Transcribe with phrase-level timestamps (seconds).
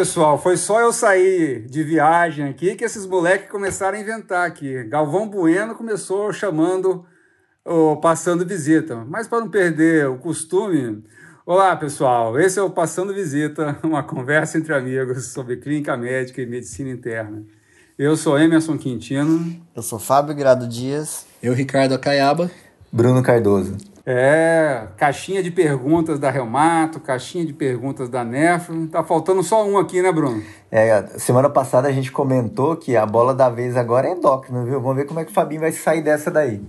[0.00, 4.82] pessoal, foi só eu sair de viagem aqui que esses moleques começaram a inventar aqui.
[4.84, 7.04] Galvão Bueno começou chamando
[7.66, 9.04] o Passando Visita.
[9.06, 11.04] Mas para não perder o costume,
[11.44, 16.46] olá pessoal, esse é o Passando Visita, uma conversa entre amigos sobre clínica médica e
[16.46, 17.44] medicina interna.
[17.98, 19.54] Eu sou Emerson Quintino.
[19.76, 21.26] Eu sou Fábio Grado Dias.
[21.42, 22.50] Eu, Ricardo Acaiaba.
[22.90, 23.76] Bruno Cardoso.
[24.12, 28.88] É, caixinha de perguntas da Reumato, caixinha de perguntas da Nefro.
[28.88, 30.42] Tá faltando só um aqui, né, Bruno?
[30.68, 34.80] É, semana passada a gente comentou que a bola da vez agora é endócrino, viu?
[34.80, 36.60] Vamos ver como é que o Fabinho vai sair dessa daí.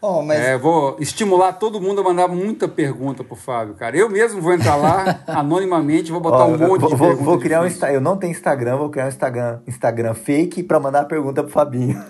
[0.00, 0.38] Oh, mas...
[0.38, 3.96] É, vou estimular todo mundo a mandar muita pergunta pro Fábio, cara.
[3.96, 7.24] Eu mesmo vou entrar lá anonimamente, vou botar oh, um monte vou, de perguntas.
[7.24, 11.00] Vou criar um Eu não tenho Instagram, vou criar um Instagram, Instagram fake para mandar
[11.00, 12.02] a pergunta pro Fabinho.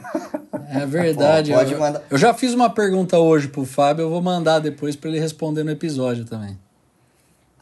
[0.70, 1.52] É verdade.
[1.54, 2.02] Pô, eu, mandar...
[2.10, 5.64] eu já fiz uma pergunta hoje pro Fábio, eu vou mandar depois para ele responder
[5.64, 6.58] no episódio também.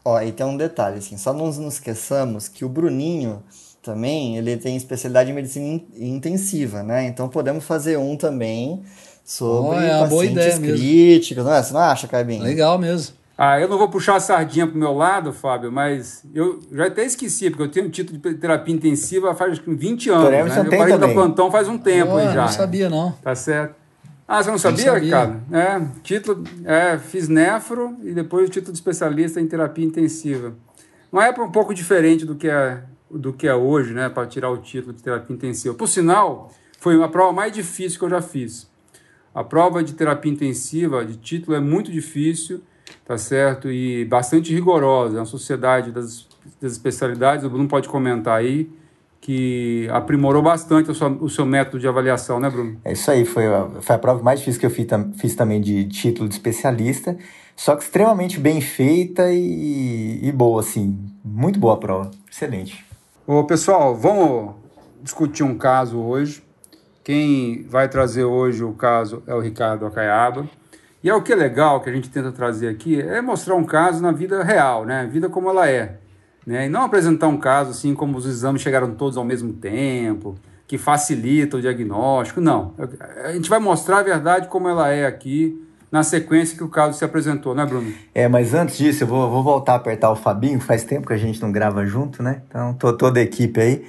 [0.04, 3.42] Ó, e tem um detalhe, assim, só não nos esqueçamos que o Bruninho
[3.82, 7.06] também, ele tem especialidade em medicina intensiva, né?
[7.06, 8.82] Então podemos fazer um também
[9.24, 11.62] sobre oh, é uma boa ideia críticos, não é?
[11.62, 12.42] Você não acha, Caibinho?
[12.42, 13.14] Legal mesmo.
[13.36, 17.04] Ah, eu não vou puxar a sardinha pro meu lado, Fábio, mas eu já até
[17.04, 20.30] esqueci, porque eu tenho um título de terapia intensiva faz 20 anos.
[20.30, 20.60] né?
[20.60, 22.42] Eu parei da plantão faz um tempo oh, já.
[22.42, 23.12] Não sabia, não.
[23.22, 23.74] Tá certo.
[24.28, 25.04] Ah, você não sabia, não sabia.
[25.04, 25.42] Ricardo?
[25.52, 30.54] É, título, é, fiz nefro e depois o título de especialista em terapia intensiva.
[31.10, 34.50] Uma época um pouco diferente do que é, do que é hoje, né, para tirar
[34.50, 35.74] o título de terapia intensiva.
[35.74, 38.70] Por sinal, foi a prova mais difícil que eu já fiz.
[39.34, 42.60] A prova de terapia intensiva de título é muito difícil,
[43.04, 43.70] tá certo?
[43.70, 45.16] E bastante rigorosa.
[45.16, 46.28] É uma sociedade das,
[46.60, 48.68] das especialidades, o Bruno pode comentar aí,
[49.20, 52.78] que aprimorou bastante o seu, o seu, método de avaliação, né, Bruno?
[52.84, 55.60] É isso aí, foi a, foi a prova mais difícil que eu fiz, fiz também
[55.60, 57.16] de título de especialista,
[57.56, 60.98] só que extremamente bem feita e, e boa, assim.
[61.24, 62.84] Muito boa a prova, excelente.
[63.24, 64.56] Ô, pessoal, vamos
[65.02, 66.42] discutir um caso hoje
[67.04, 70.46] quem vai trazer hoje o caso é o Ricardo Acaiaba.
[71.02, 73.64] E é o que é legal que a gente tenta trazer aqui é mostrar um
[73.64, 75.00] caso na vida real, né?
[75.00, 75.98] A vida como ela é.
[76.46, 76.66] Né?
[76.66, 80.36] E não apresentar um caso assim como os exames chegaram todos ao mesmo tempo,
[80.66, 82.40] que facilita o diagnóstico.
[82.40, 82.74] Não.
[83.24, 85.60] A gente vai mostrar a verdade como ela é aqui,
[85.90, 87.92] na sequência que o caso se apresentou, né, Bruno?
[88.14, 90.58] É, mas antes disso, eu vou, vou voltar a apertar o Fabinho.
[90.58, 92.42] Faz tempo que a gente não grava junto, né?
[92.48, 93.84] Então, tô toda a equipe aí.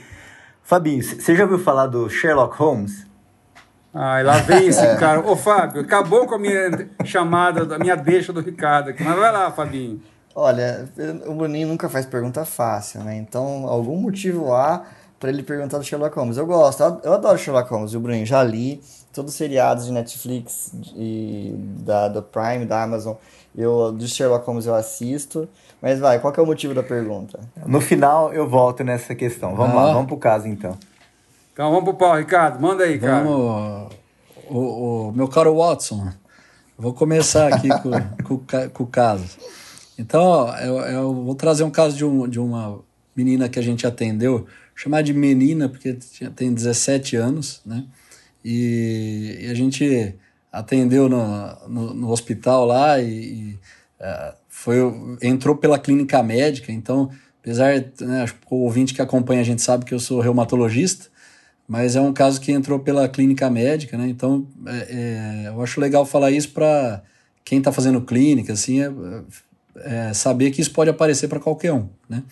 [0.63, 3.06] Fabinho, você já ouviu falar do Sherlock Holmes?
[3.94, 4.96] Ai, lá vem esse é.
[4.96, 5.19] cara.
[5.19, 9.03] Ô, Fábio, acabou com a minha chamada, a minha deixa do Ricardo aqui.
[9.03, 10.02] Mas vai lá, Fabinho.
[10.34, 10.90] Olha,
[11.28, 13.16] o Bruninho nunca faz pergunta fácil, né?
[13.18, 14.84] Então, algum motivo há
[15.19, 16.38] para ele perguntar do Sherlock Holmes.
[16.38, 18.25] Eu gosto, eu adoro Sherlock Holmes, o Bruninho?
[18.25, 18.81] Já li
[19.13, 23.16] todos os seriados de Netflix e da, do Prime, da Amazon.
[23.56, 25.47] Eu, do Sherlock Holmes eu assisto.
[25.84, 27.42] Mas vai, qual que é o motivo da pergunta?
[27.66, 29.54] No final eu volto nessa questão.
[29.54, 29.82] Vamos ah.
[29.82, 30.78] lá, vamos pro caso então.
[31.52, 32.58] Então vamos pro pau, Ricardo.
[32.62, 33.22] Manda aí, cara.
[33.26, 33.94] Vamos,
[34.50, 36.10] o, o meu caro Watson.
[36.78, 37.92] Vou começar aqui com,
[38.24, 39.26] com, com, o caso.
[40.00, 42.80] Então, eu, eu, vou trazer um caso de, um, de uma
[43.14, 45.98] menina que a gente atendeu, chamar de menina, porque
[46.34, 47.84] tem 17 anos, né?
[48.44, 50.16] E, e a gente
[50.50, 53.60] atendeu no, no, no hospital lá e, e
[54.00, 54.78] uh, foi,
[55.22, 57.09] entrou pela clínica médica, então,
[57.41, 61.07] apesar, né, o ouvinte que acompanha a gente sabe que eu sou reumatologista,
[61.68, 64.07] mas é um caso que entrou pela clínica médica, né?
[64.07, 67.03] Então, é, é, eu acho legal falar isso para
[67.44, 68.90] quem está fazendo clínica, assim, é,
[69.79, 72.23] é, saber que isso pode aparecer para qualquer um, né?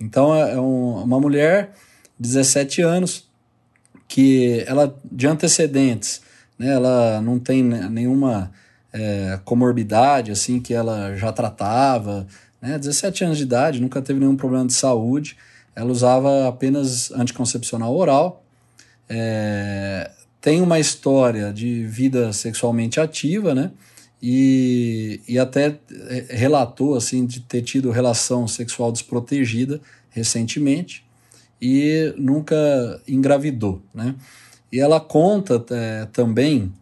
[0.00, 1.74] Então, é, é um, uma mulher,
[2.18, 3.28] 17 anos,
[4.08, 6.22] que ela, de antecedentes,
[6.58, 6.72] né?
[6.72, 8.50] Ela não tem nenhuma
[8.94, 12.26] é, comorbidade, assim, que ela já tratava,
[12.62, 12.78] né?
[12.78, 15.36] 17 anos de idade, nunca teve nenhum problema de saúde,
[15.74, 18.44] ela usava apenas anticoncepcional oral,
[19.08, 20.10] é,
[20.40, 23.72] tem uma história de vida sexualmente ativa, né?
[24.22, 25.76] E, e até
[26.08, 31.04] é, relatou assim de ter tido relação sexual desprotegida recentemente
[31.60, 32.56] e nunca
[33.06, 34.14] engravidou, né?
[34.72, 36.72] E ela conta é, também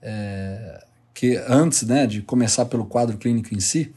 [0.00, 0.84] é,
[1.22, 3.92] que antes né, de começar pelo quadro clínico em si,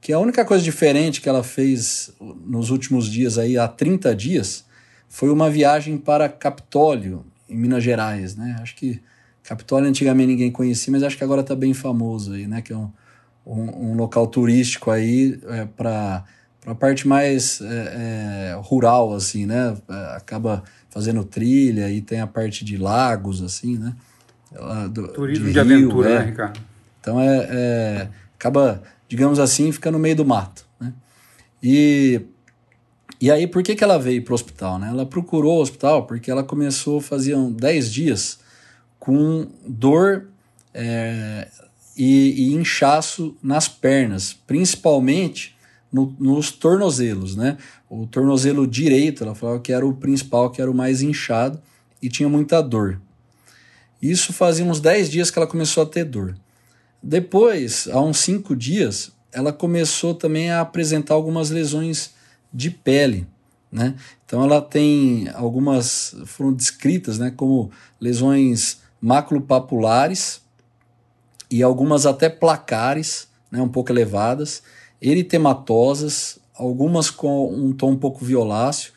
[0.00, 4.64] que a única coisa diferente que ela fez nos últimos dias aí, há 30 dias,
[5.06, 8.56] foi uma viagem para Capitólio, em Minas Gerais, né?
[8.62, 8.98] Acho que
[9.42, 12.62] Capitólio antigamente ninguém conhecia, mas acho que agora está bem famoso aí, né?
[12.62, 12.90] Que é um,
[13.44, 16.24] um, um local turístico aí é, para
[16.64, 19.76] a parte mais é, é, rural, assim, né?
[19.86, 23.94] É, acaba fazendo trilha e tem a parte de lagos, assim, né?
[24.90, 26.18] Do, Turismo de, de rio, aventura, é.
[26.18, 26.60] né, Ricardo?
[27.00, 28.08] Então é, é,
[28.38, 30.92] acaba, digamos assim, fica no meio do mato, né?
[31.62, 32.20] E
[33.20, 34.78] E aí, por que, que ela veio para o hospital?
[34.78, 34.88] Né?
[34.88, 38.38] Ela procurou o hospital porque ela começou, faziam 10 dias,
[38.98, 40.26] com dor
[40.72, 41.48] é,
[41.96, 45.56] e, e, inchaço nas pernas, principalmente
[45.92, 47.36] no, nos tornozelos.
[47.36, 47.56] Né?
[47.88, 51.60] O tornozelo direito, ela falava que era o principal, que era o mais inchado
[52.02, 53.00] e tinha muita dor.
[54.04, 56.36] Isso fazia uns 10 dias que ela começou a ter dor.
[57.02, 62.10] Depois, há uns 5 dias, ela começou também a apresentar algumas lesões
[62.52, 63.26] de pele.
[63.72, 63.94] Né?
[64.26, 70.42] Então ela tem algumas, foram descritas né, como lesões maculopapulares
[71.50, 74.62] e algumas até placares, né, um pouco elevadas,
[75.00, 78.92] eritematosas, algumas com um tom um pouco violáceo,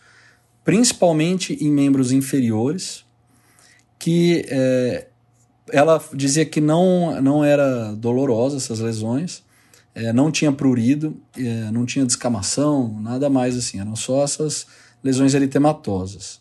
[0.66, 3.07] principalmente em membros inferiores,
[4.00, 5.08] que é,
[5.72, 9.44] ela dizia que não, não era dolorosa essas lesões,
[9.94, 14.68] é, não tinha prurido, é, não tinha descamação, nada mais assim, eram só essas
[15.04, 16.40] lesões eritematosas.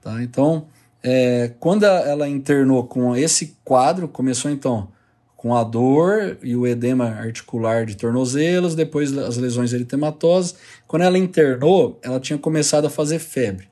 [0.00, 0.22] Tá?
[0.22, 0.66] Então,
[1.02, 4.88] é, quando ela internou com esse quadro, começou então
[5.36, 10.56] com a dor e o edema articular de tornozelos, depois as lesões eritematosas.
[10.86, 13.67] Quando ela internou, ela tinha começado a fazer febre.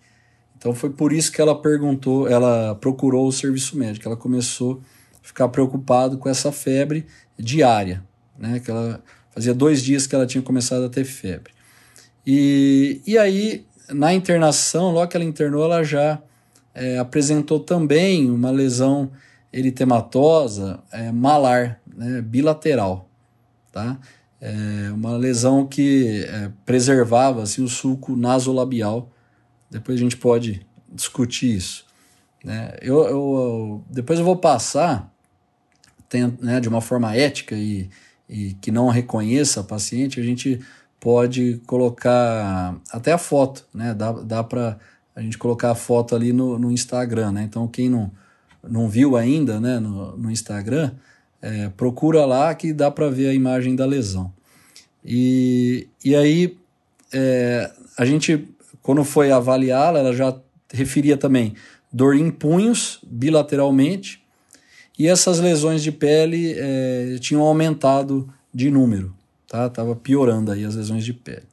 [0.66, 4.08] Então foi por isso que ela perguntou, ela procurou o serviço médico.
[4.08, 4.82] Ela começou
[5.22, 7.06] a ficar preocupado com essa febre
[7.38, 8.02] diária,
[8.36, 8.58] né?
[8.58, 9.00] Que ela
[9.36, 11.52] Fazia dois dias que ela tinha começado a ter febre.
[12.26, 16.18] E, e aí, na internação, logo que ela internou, ela já
[16.74, 19.10] é, apresentou também uma lesão
[19.52, 23.10] eritematosa é, malar, né, bilateral,
[23.70, 23.98] tá?
[24.40, 29.12] É uma lesão que é, preservava assim, o sulco nasolabial.
[29.78, 31.84] Depois a gente pode discutir isso.
[32.42, 32.76] Né?
[32.80, 35.12] Eu, eu, depois eu vou passar
[36.08, 37.90] tem, né, de uma forma ética e,
[38.28, 40.60] e que não reconheça a paciente, a gente
[41.00, 43.92] pode colocar até a foto, né?
[43.94, 44.78] Dá, dá para
[45.14, 47.42] a gente colocar a foto ali no, no Instagram, né?
[47.42, 48.10] Então, quem não,
[48.66, 50.92] não viu ainda né, no, no Instagram,
[51.40, 54.32] é, procura lá que dá para ver a imagem da lesão.
[55.04, 56.56] E, e aí,
[57.12, 58.48] é, a gente,
[58.86, 60.32] quando foi avaliá-la, ela já
[60.72, 61.54] referia também
[61.92, 64.22] dor em punhos, bilateralmente,
[64.96, 69.12] e essas lesões de pele é, tinham aumentado de número,
[69.48, 69.68] tá?
[69.68, 71.48] Tava piorando aí as lesões de pele.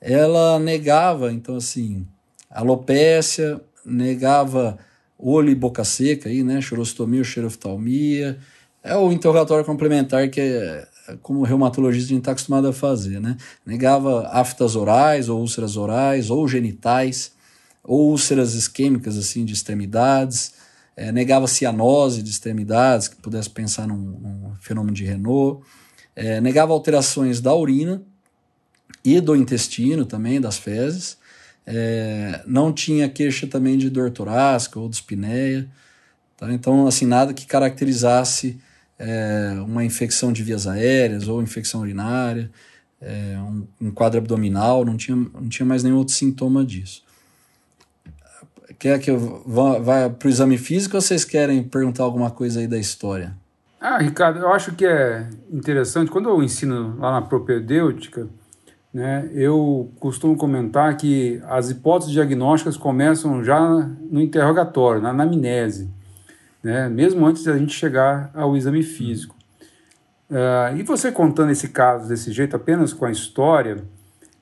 [0.00, 2.04] Ela negava, então assim,
[2.50, 4.76] alopécia, negava
[5.16, 6.60] olho e boca seca aí, né?
[6.60, 8.38] Chorostomia ou xeroftalmia.
[8.82, 10.88] É o interrogatório complementar que é
[11.22, 13.36] como reumatologista a gente está acostumado a fazer, né?
[13.64, 17.32] Negava aftas orais ou úlceras orais ou genitais
[17.82, 20.52] ou úlceras isquêmicas assim de extremidades
[21.00, 25.64] é, negava cianose de extremidades, que pudesse pensar num, num fenômeno de Renault,
[26.14, 28.02] é, negava alterações da urina
[29.02, 31.16] e do intestino também, das fezes,
[31.66, 35.66] é, não tinha queixa também de dor torácica ou de espineia,
[36.36, 36.52] tá?
[36.52, 38.60] então assim, nada que caracterizasse
[39.00, 42.50] é, uma infecção de vias aéreas ou infecção urinária,
[43.00, 47.02] é, um, um quadro abdominal, não tinha, não tinha mais nenhum outro sintoma disso.
[48.78, 52.60] Quer que eu vá, vá para o exame físico ou vocês querem perguntar alguma coisa
[52.60, 53.34] aí da história?
[53.80, 56.10] Ah, Ricardo, eu acho que é interessante.
[56.10, 58.28] Quando eu ensino lá na propedêutica,
[58.92, 63.60] né, eu costumo comentar que as hipóteses diagnósticas começam já
[64.10, 65.88] no interrogatório, na anamnese,
[66.62, 69.34] né, mesmo antes da gente chegar ao exame físico.
[70.30, 73.84] Uh, e você contando esse caso desse jeito, apenas com a história,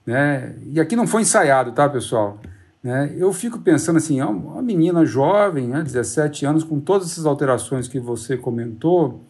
[0.04, 2.40] né, e aqui não foi ensaiado, tá, pessoal?
[2.82, 3.14] Né?
[3.16, 7.98] Eu fico pensando assim, uma menina jovem, né, 17 anos, com todas essas alterações que
[7.98, 9.24] você comentou,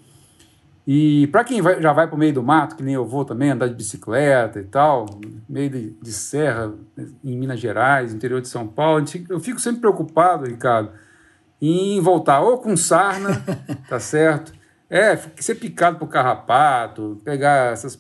[0.91, 3.23] e para quem vai, já vai para o meio do mato, que nem eu vou
[3.23, 5.05] também, andar de bicicleta e tal,
[5.47, 6.73] meio de, de serra,
[7.23, 10.91] em Minas Gerais, interior de São Paulo, eu fico sempre preocupado, Ricardo,
[11.61, 13.43] em voltar ou com sarna,
[13.89, 14.53] tá certo?
[14.89, 17.99] É, ser picado por carrapato, pegar essas,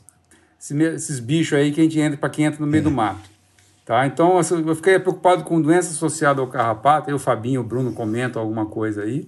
[0.58, 2.84] esses bichos aí que a gente entra para quem entra no meio é.
[2.84, 3.28] do mato.
[3.84, 4.06] Tá?
[4.06, 8.40] Então, eu fiquei preocupado com doença associada ao carrapato, aí o Fabinho, o Bruno comentam
[8.40, 9.26] alguma coisa aí,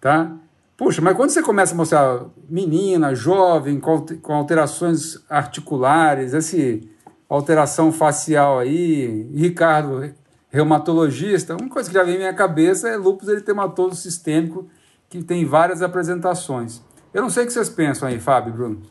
[0.00, 0.32] tá?
[0.76, 6.90] Puxa, mas quando você começa a mostrar menina, jovem, com alterações articulares, esse
[7.28, 10.12] alteração facial aí, Ricardo,
[10.54, 14.68] reumatologista, uma coisa que já vem na minha cabeça é lúpus eritematoso sistêmico,
[15.08, 16.80] que tem várias apresentações.
[17.12, 18.82] Eu não sei o que vocês pensam aí, Fábio Bruno.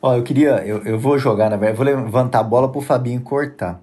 [0.00, 2.82] Ó, eu queria, eu, eu vou jogar, na verdade, vou levantar a bola para o
[2.82, 3.82] Fabinho cortar.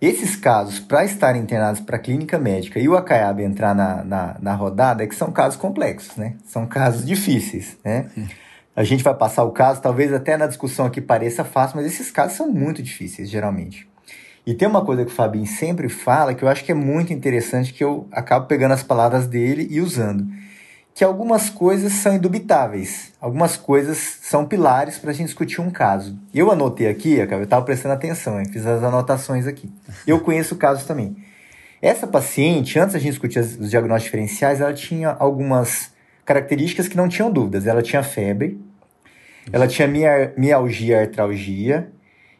[0.00, 4.36] Esses casos, para estarem internados para a clínica médica e o Acaiaba entrar na, na,
[4.40, 6.36] na, rodada, é que são casos complexos, né?
[6.44, 8.08] São casos difíceis, né?
[8.76, 12.12] A gente vai passar o caso, talvez até na discussão aqui pareça fácil, mas esses
[12.12, 13.88] casos são muito difíceis, geralmente.
[14.46, 17.12] E tem uma coisa que o Fabinho sempre fala que eu acho que é muito
[17.12, 20.26] interessante, que eu acabo pegando as palavras dele e usando.
[20.94, 26.18] Que algumas coisas são indubitáveis, algumas coisas são pilares para a gente discutir um caso.
[26.34, 29.70] Eu anotei aqui, eu estava prestando atenção, fiz as anotações aqui.
[30.06, 31.16] Eu conheço casos também.
[31.80, 35.92] Essa paciente, antes da gente discutir os diagnósticos diferenciais, ela tinha algumas
[36.24, 37.66] características que não tinham dúvidas.
[37.66, 38.60] Ela tinha febre,
[39.52, 39.88] ela tinha
[40.36, 41.92] mialgia, artralgia,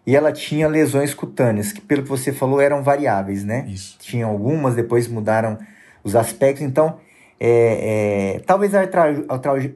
[0.08, 3.66] e ela tinha lesões cutâneas, que pelo que você falou eram variáveis, né?
[3.68, 3.98] Isso.
[4.00, 5.58] Tinha algumas, depois mudaram
[6.02, 6.64] os aspectos.
[6.64, 6.96] Então,
[7.38, 9.26] é, é, talvez a artralgia,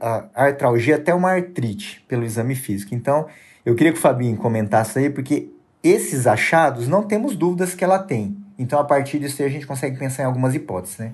[0.00, 2.94] a artralgia até uma artrite pelo exame físico.
[2.94, 3.26] Então,
[3.62, 5.50] eu queria que o Fabinho comentasse aí, porque
[5.84, 8.34] esses achados não temos dúvidas que ela tem.
[8.58, 11.12] Então, a partir disso aí, a gente consegue pensar em algumas hipóteses, né?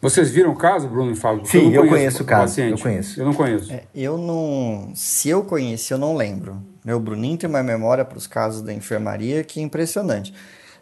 [0.00, 1.46] Vocês viram o caso, Bruno e Fábio?
[1.46, 2.42] Sim, eu, eu conheço o caso.
[2.42, 2.72] Paciente.
[2.72, 3.20] Eu conheço.
[3.20, 3.72] Eu não conheço.
[3.72, 4.92] É, eu não.
[4.94, 6.62] Se eu conheci, eu não lembro.
[6.84, 10.32] Meu Bruninho tem uma memória para os casos da enfermaria que é impressionante.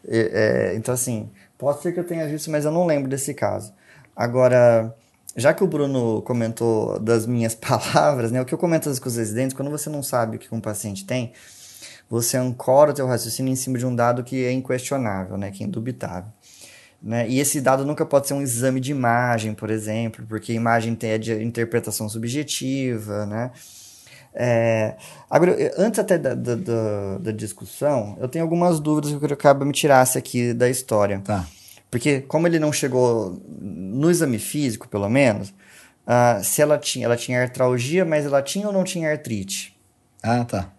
[0.07, 3.33] É, é, então, assim, pode ser que eu tenha visto, mas eu não lembro desse
[3.33, 3.73] caso.
[4.15, 4.95] Agora,
[5.37, 8.43] já que o Bruno comentou das minhas palavras, né?
[8.43, 11.07] O que eu comento com os residentes, quando você não sabe o que um paciente
[11.07, 11.33] tem,
[12.09, 15.51] você ancora o teu raciocínio em cima de um dado que é inquestionável, né?
[15.51, 16.31] Que é indubitável.
[17.05, 17.29] Né?
[17.29, 20.95] E esse dado nunca pode ser um exame de imagem, por exemplo, porque a imagem
[20.95, 23.51] tem a de interpretação subjetiva, né?
[24.35, 24.97] É,
[25.31, 29.37] agora, antes até da, da, da, da, discussão, eu tenho algumas dúvidas que eu quero
[29.37, 31.21] que acaba me tirasse aqui da história.
[31.23, 31.47] Tá.
[31.91, 37.17] Porque como ele não chegou no exame físico, pelo menos, uh, se ela tinha, ela
[37.17, 39.77] tinha artralgia, mas ela tinha ou não tinha artrite?
[40.23, 40.71] Ah, tá.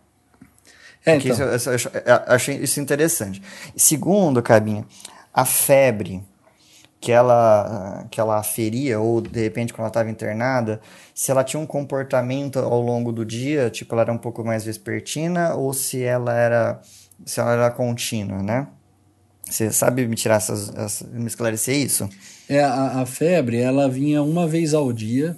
[1.06, 1.32] É, então.
[1.56, 3.42] isso, eu, eu, eu, achei isso interessante.
[3.78, 4.86] Segundo, Cabinha,
[5.36, 6.24] a febre
[7.02, 10.80] que ela, que ela aferia, ou de repente quando ela estava internada,
[11.14, 14.64] se ela tinha um comportamento ao longo do dia, tipo, ela era um pouco mais
[14.64, 16.82] vespertina, ou se ela era,
[17.26, 18.68] se ela era contínua, né?
[19.44, 22.10] Você sabe me tirar essas, essas me esclarecer isso?
[22.50, 25.38] É, a, a, febre, ela vinha uma vez ao dia,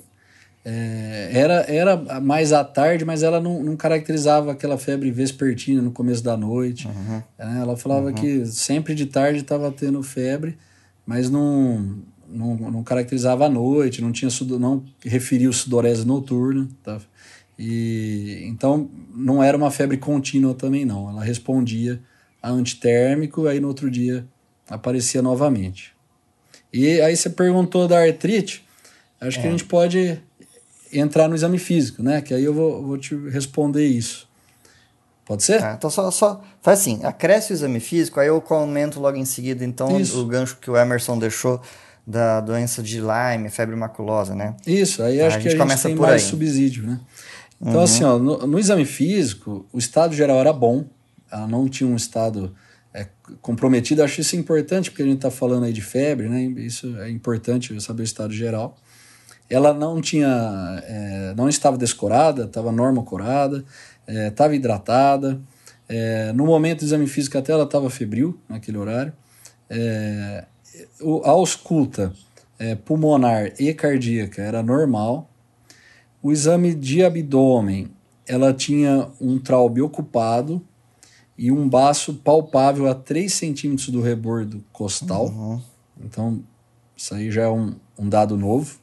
[0.70, 5.94] é, era, era mais à tarde, mas ela não, não caracterizava aquela febre vespertina no
[5.94, 6.88] começo da noite.
[6.88, 7.24] Uhum.
[7.40, 8.14] É, ela falava uhum.
[8.14, 10.58] que sempre de tarde estava tendo febre,
[11.06, 11.96] mas não,
[12.28, 16.68] não, não caracterizava à noite, não tinha não referia o sudorese noturna.
[16.84, 17.00] Tá?
[17.58, 21.10] E, então não era uma febre contínua também não.
[21.10, 22.02] Ela respondia
[22.44, 24.28] a antitérmico, aí no outro dia
[24.70, 25.94] aparecia novamente.
[26.74, 28.66] E aí você perguntou da artrite,
[29.22, 29.42] acho é.
[29.42, 29.54] que a é.
[29.54, 30.20] gente pode
[30.92, 32.22] entrar no exame físico, né?
[32.22, 34.28] Que aí eu vou, vou te responder isso.
[35.26, 35.60] Pode ser?
[35.60, 39.26] Tá, então só, só faz assim, acresce o exame físico, aí eu comento logo em
[39.26, 40.22] seguida, então, isso.
[40.22, 41.62] o gancho que o Emerson deixou
[42.06, 44.56] da doença de Lyme, febre maculosa, né?
[44.66, 46.30] Isso, aí tá, acho a que a gente tem mais aí.
[46.30, 47.02] subsídio, né?
[47.60, 47.84] Então, uhum.
[47.84, 50.86] assim, ó, no, no, exame físico, o estado geral era bom,
[51.30, 52.56] ela não tinha um estado
[52.94, 53.08] é,
[53.42, 54.04] comprometido.
[54.04, 56.44] Acho isso importante, porque a gente está falando aí de febre, né?
[56.62, 58.78] Isso é importante saber o estado geral.
[59.50, 63.64] Ela não tinha, é, não estava descorada, estava normocorada,
[64.08, 65.40] estava é, hidratada.
[65.88, 69.14] É, no momento do exame físico até ela estava febril, naquele horário.
[69.70, 70.46] É,
[71.02, 72.14] o, a ausculta
[72.60, 75.30] é, pulmonar e cardíaca era normal.
[76.22, 77.90] O exame de abdômen,
[78.28, 80.62] ela tinha um traube ocupado
[81.38, 85.28] e um baço palpável a 3 centímetros do rebordo costal.
[85.28, 85.62] Uhum.
[86.04, 86.44] Então,
[86.96, 88.80] isso aí já é um, um dado novo.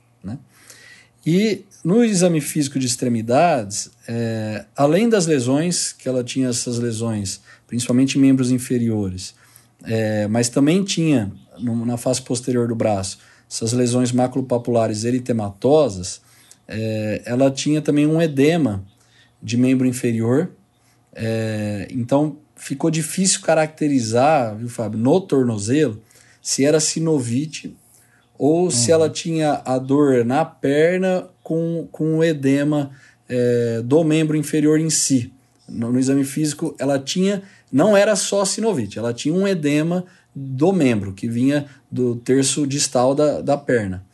[1.26, 7.40] E no exame físico de extremidades, é, além das lesões, que ela tinha essas lesões,
[7.66, 9.34] principalmente em membros inferiores,
[9.84, 13.18] é, mas também tinha no, na face posterior do braço
[13.50, 16.20] essas lesões maculopapulares eritematosas,
[16.66, 18.84] é, ela tinha também um edema
[19.42, 20.50] de membro inferior.
[21.14, 26.02] É, então ficou difícil caracterizar, viu, Fábio, no tornozelo,
[26.42, 27.76] se era sinovite
[28.44, 28.70] ou uhum.
[28.70, 32.90] se ela tinha a dor na perna com, com o edema
[33.26, 35.32] é, do membro inferior em si.
[35.66, 40.04] No, no, exame físico, ela tinha, não era só sinovite, ela tinha um edema
[40.36, 44.04] do membro, que vinha do terço distal da, da perna.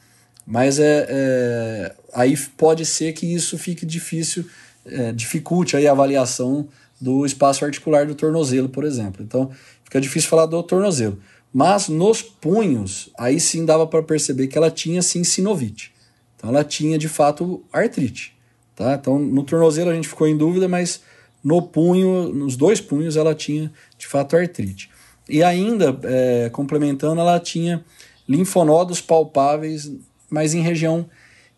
[0.46, 4.46] Mas é, é aí pode ser que isso fique difícil,
[4.86, 6.68] é, dificulte aí a avaliação
[7.00, 9.24] do espaço articular do tornozelo, por exemplo.
[9.24, 9.50] Então,
[9.82, 11.18] fica difícil falar do tornozelo.
[11.52, 15.92] Mas nos punhos, aí sim dava para perceber que ela tinha sim sinovite.
[16.36, 18.36] Então ela tinha de fato artrite.
[18.76, 18.94] Tá?
[18.94, 21.02] Então no tornozelo a gente ficou em dúvida, mas
[21.42, 24.90] no punho, nos dois punhos, ela tinha de fato artrite.
[25.28, 27.84] E ainda, é, complementando, ela tinha
[28.28, 29.90] linfonodos palpáveis,
[30.28, 31.08] mas em região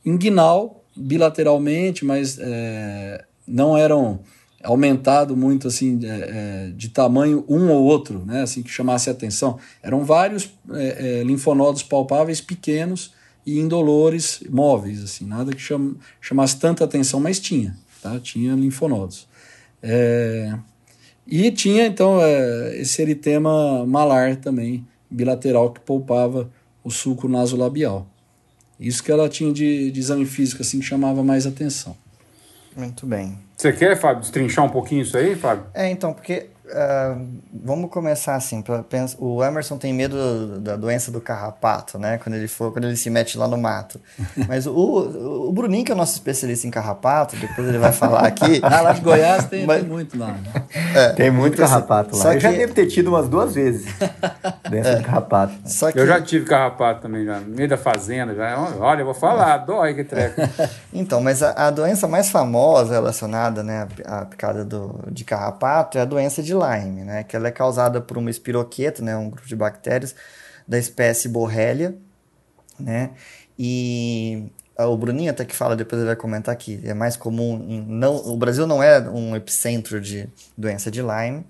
[0.05, 4.21] inguinal, bilateralmente, mas é, não eram
[4.63, 9.59] aumentado muito assim é, é, de tamanho um ou outro, né, assim que chamasse atenção.
[9.83, 13.13] Eram vários é, é, linfonodos palpáveis pequenos
[13.45, 18.19] e indolores móveis, assim, nada que cham, chamasse tanta atenção, mas tinha, tá?
[18.21, 19.27] Tinha linfonodos.
[19.83, 20.57] É,
[21.27, 26.51] e tinha então é, esse eritema malar também bilateral que poupava
[26.85, 28.07] o suco nasolabial.
[28.79, 31.97] Isso que ela tinha de, de exame físico assim que chamava mais atenção.
[32.77, 33.39] Muito bem.
[33.57, 35.67] Você quer, Fábio, destrinchar um pouquinho isso aí, Fábio?
[35.73, 38.63] É, então, porque uh, vamos começar assim.
[38.63, 42.19] Pra, pensa, o Emerson tem medo da doença do carrapato, né?
[42.19, 44.01] Quando ele for, quando ele se mete lá no mato.
[44.49, 48.27] Mas o, o Bruninho, que é o nosso especialista em carrapato, depois ele vai falar
[48.27, 48.61] aqui.
[48.65, 50.29] ah, lá de Goiás tem, mas, tem muito lá.
[50.29, 50.65] Né?
[50.95, 52.35] É, tem muito carrapato lá.
[52.35, 53.87] Eu já devo ter tido umas duas vezes
[54.69, 55.55] doença é, de carrapato.
[55.65, 55.99] Só que...
[55.99, 58.35] Eu já tive carrapato também, já, no meio da fazenda.
[58.35, 58.59] Já.
[58.79, 60.41] Olha, eu vou falar, dói que treco.
[60.93, 66.01] então, mas a, a, doença mais famosa relacionada né, à picada do, de carrapato é
[66.01, 67.25] a doença de Lyme, né?
[67.25, 69.17] Que ela é causada por uma espiroqueta, né?
[69.17, 70.15] Um grupo de bactérias
[70.67, 71.97] da espécie Borrelia,
[72.79, 73.11] né?
[73.59, 77.83] E o Bruninho até que fala, depois ele vai comentar aqui, é mais comum, em,
[77.83, 81.45] não, o Brasil não é um epicentro de doença de Lyme,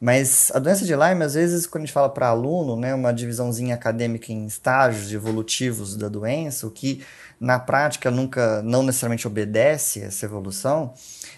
[0.00, 3.12] mas a doença de Lyme, às vezes, quando a gente fala para aluno, né, uma
[3.12, 7.04] divisãozinha acadêmica em estágios evolutivos da doença, o que
[7.38, 10.94] na prática nunca, não necessariamente obedece essa evolução,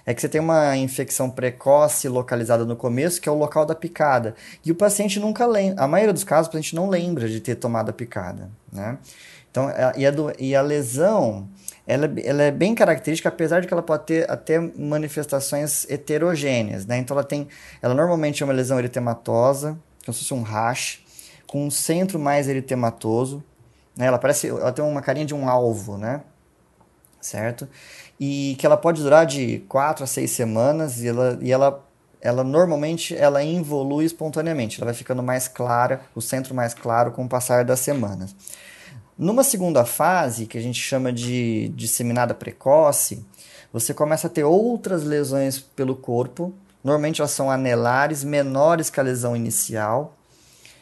[0.07, 3.75] é que você tem uma infecção precoce localizada no começo, que é o local da
[3.75, 4.37] picada.
[4.65, 7.57] E o paciente nunca lembra, a maioria dos casos, o paciente não lembra de ter
[7.57, 8.99] tomado a picada, né?
[9.51, 11.49] Então, e a, do, e a lesão,
[11.87, 16.99] ela, ela é bem característica, apesar de que ela pode ter até manifestações heterogêneas, né?
[16.99, 17.49] Então, ela tem,
[17.83, 21.03] ela normalmente é uma lesão eritematosa, como se fosse um rash,
[21.47, 23.43] com um centro mais eritematoso,
[23.97, 24.07] né?
[24.07, 26.23] Ela parece, ela tem uma carinha de um alvo, né?
[27.21, 27.67] Certo?
[28.19, 31.85] E que ela pode durar de 4 a 6 semanas e ela, e ela,
[32.21, 37.25] ela normalmente ela evolui espontaneamente, ela vai ficando mais clara, o centro mais claro com
[37.25, 38.35] o passar das semanas.
[39.19, 43.25] Numa segunda fase, que a gente chama de disseminada precoce,
[43.73, 46.53] você começa a ter outras lesões pelo corpo,
[46.85, 50.15] normalmente elas são anelares, menores que a lesão inicial,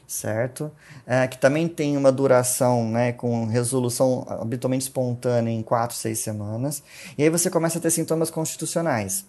[0.06, 0.70] certo?
[1.06, 6.82] É, que também tem uma duração né, com resolução habitualmente espontânea em 4, 6 semanas.
[7.16, 9.24] E aí você começa a ter sintomas constitucionais.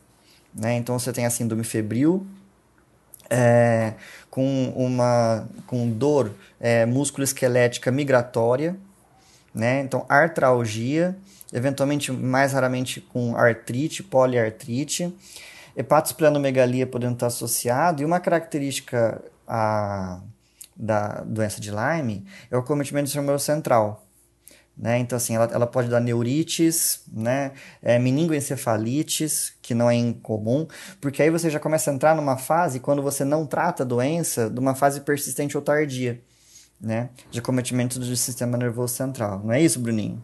[0.54, 0.76] Né?
[0.76, 2.26] Então você tem a síndrome febril,
[3.30, 3.94] é,
[4.30, 8.78] com uma com dor é, musculoesquelética migratória,
[9.54, 9.82] né?
[9.82, 11.18] então artralgia,
[11.52, 15.14] eventualmente mais raramente com artrite, poliartrite,
[15.76, 20.20] hepatosplenomegalia podendo estar associado, e uma característica a
[20.76, 24.06] da doença de Lyme é o acometimento do sistema central.
[24.78, 25.00] Né?
[25.00, 27.54] Então, assim, ela, ela pode dar neurites, né?
[27.82, 30.68] É, meningoencefalites, que não é incomum,
[31.00, 34.50] porque aí você já começa a entrar numa fase, quando você não trata a doença,
[34.50, 36.22] de uma fase persistente ou tardia,
[36.80, 37.10] né?
[37.32, 39.42] De acometimento do sistema nervoso central.
[39.46, 40.22] Não é isso, Bruninho?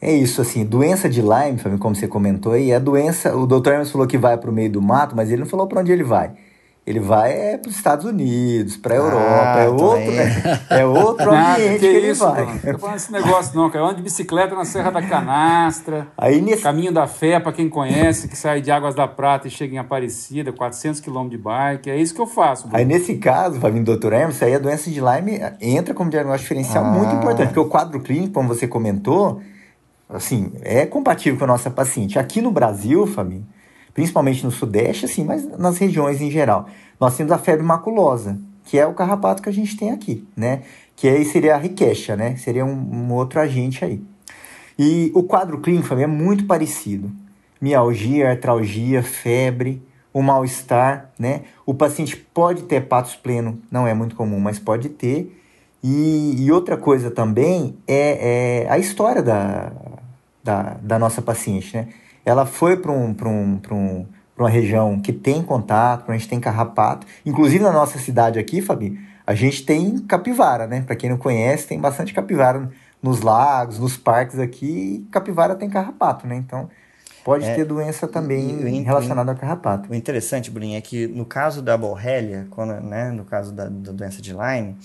[0.00, 3.70] É isso, assim, doença de Lyme, como você comentou aí, é a doença, o Dr.
[3.70, 5.92] Hermes falou que vai para o meio do mato, mas ele não falou para onde
[5.92, 6.34] ele vai.
[6.86, 10.86] Ele vai é, para os Estados Unidos, para a Europa, ah, é, outro, é, é,
[10.86, 12.44] outro ah, ambiente que, ele isso, vai.
[12.44, 13.84] Não tô falando desse negócio não, cara.
[13.84, 16.62] Eu ando de bicicleta na Serra da Canastra, Aí nesse...
[16.62, 19.78] Caminho da Fé, para quem conhece, que sai de Águas da Prata e chega em
[19.78, 22.64] Aparecida, 400 quilômetros de bike, é isso que eu faço.
[22.64, 22.76] Bruno.
[22.76, 24.12] Aí nesse caso, vir o Dr.
[24.12, 26.88] Hermes, aí a doença de Lyme entra como diagnóstico diferencial ah.
[26.88, 29.40] muito importante, porque o quadro clínico, como você comentou,
[30.06, 32.18] assim, é compatível com a nossa paciente.
[32.18, 33.46] Aqui no Brasil, Fabinho,
[33.94, 36.68] principalmente no Sudeste, assim, mas nas regiões em geral.
[37.00, 40.62] Nós temos a febre maculosa, que é o carrapato que a gente tem aqui, né?
[40.96, 42.36] Que aí seria a riquecha, né?
[42.36, 44.02] Seria um, um outro agente aí.
[44.78, 47.10] E o quadro clínico é muito parecido.
[47.60, 49.80] Mialgia, artralgia, febre,
[50.12, 51.42] o mal-estar, né?
[51.64, 55.40] O paciente pode ter patos pleno, não é muito comum, mas pode ter.
[55.82, 59.72] E, e outra coisa também é, é a história da,
[60.42, 61.88] da, da, nossa paciente, né?
[62.24, 64.06] Ela foi para um, um, um,
[64.36, 67.06] uma região que tem contato, a gente tem carrapato.
[67.24, 70.82] Inclusive na nossa cidade aqui, Fabi, a gente tem capivara, né?
[70.82, 72.70] Para quem não conhece, tem bastante capivara
[73.02, 75.06] nos lagos, nos parques aqui.
[75.10, 76.36] capivara tem carrapato, né?
[76.36, 76.68] Então
[77.24, 79.90] pode é, ter doença também relacionada ao carrapato.
[79.90, 83.92] O interessante, Bruninho, é que no caso da borrelia, quando, né, no caso da, da
[83.92, 84.76] doença de Lyme,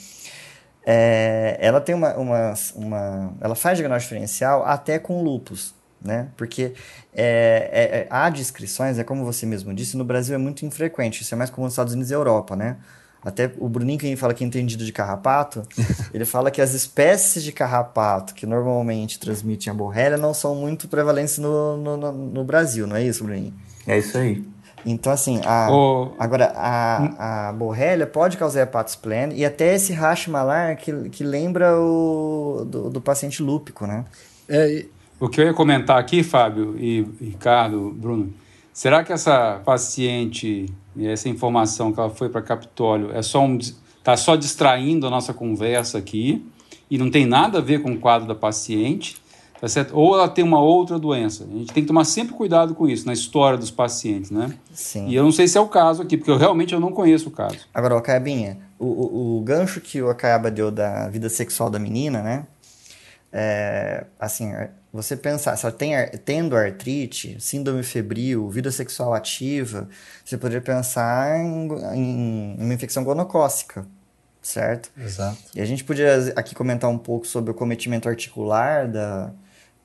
[0.86, 6.30] é, ela tem uma, uma, uma, ela faz diagnóstico diferencial até com lupus né?
[6.38, 6.74] Porque
[7.14, 11.24] é, é, é, há descrições, é como você mesmo disse, no Brasil é muito infrequente,
[11.24, 12.78] isso é mais comum nos Estados Unidos e Europa, né?
[13.22, 15.68] Até o Bruninho, que fala que é entendido de carrapato,
[16.14, 20.88] ele fala que as espécies de carrapato que normalmente transmitem a borrélia não são muito
[20.88, 23.54] prevalentes no, no, no, no Brasil, não é isso, Bruninho?
[23.86, 24.44] É isso aí.
[24.86, 26.14] Então, assim, a, oh.
[26.18, 31.78] agora, a, a borrélia pode causar hepatospleno e até esse racho malar que, que lembra
[31.78, 34.06] o do, do paciente lúpico, né?
[34.48, 34.86] É,
[35.20, 38.34] o que eu ia comentar aqui, Fábio e Ricardo, Bruno,
[38.74, 44.18] será que essa paciente, essa informação que ela foi para Capitólio, é só um está
[44.18, 46.46] só distraindo a nossa conversa aqui
[46.90, 49.18] e não tem nada a ver com o quadro da paciente?
[49.60, 49.94] Tá certo?
[49.94, 51.44] Ou ela tem uma outra doença.
[51.44, 54.54] A gente tem que tomar sempre cuidado com isso na história dos pacientes, né?
[54.72, 55.10] Sim.
[55.10, 57.28] E eu não sei se é o caso aqui, porque eu realmente eu não conheço
[57.28, 57.58] o caso.
[57.74, 61.78] Agora, o Acaiabinha, o, o, o gancho que o Acaiaba deu da vida sexual da
[61.78, 62.48] menina, né?
[63.34, 64.50] É, assim,
[64.92, 65.94] você pensar, se ela tem,
[66.26, 69.88] tendo artrite, síndrome febril, vida sexual ativa,
[70.26, 73.86] você poderia pensar em, em uma infecção gonocócica,
[74.42, 74.92] certo?
[74.98, 75.38] Exato.
[75.54, 79.32] E a gente podia aqui comentar um pouco sobre o cometimento articular da,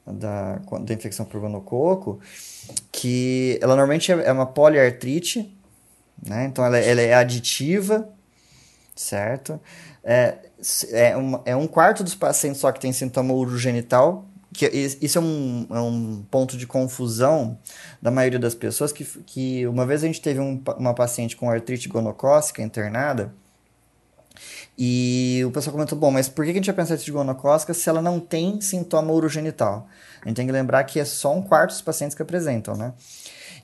[0.06, 2.18] da, da infecção por gonococo,
[2.90, 5.54] que ela normalmente é, é uma poliartrite,
[6.26, 6.46] né?
[6.46, 8.08] Então ela, ela é aditiva,
[8.96, 9.60] certo?
[10.02, 10.36] É,
[10.92, 15.20] é, um, é um quarto dos pacientes só que tem sintoma urogenital, que isso é
[15.20, 17.58] um, é um ponto de confusão
[18.00, 21.50] da maioria das pessoas, que, que uma vez a gente teve um, uma paciente com
[21.50, 23.34] artrite gonocócica internada,
[24.76, 27.88] e o pessoal comentou, bom, mas por que a gente vai pensar de gonocócica se
[27.88, 29.86] ela não tem sintoma urogenital?
[30.22, 32.92] A gente tem que lembrar que é só um quarto dos pacientes que apresentam, né?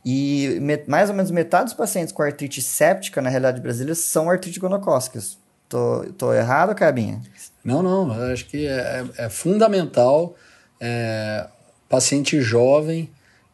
[0.05, 4.61] E mais ou menos metade dos pacientes com artrite séptica, na realidade brasileira, são artrite
[4.61, 5.37] gonocócicas.
[5.69, 7.21] Tô, tô errado, Cabinha?
[7.65, 8.11] Não, não.
[8.33, 10.37] Acho que é, é fundamental
[10.81, 11.47] é,
[11.89, 13.11] paciente jovem,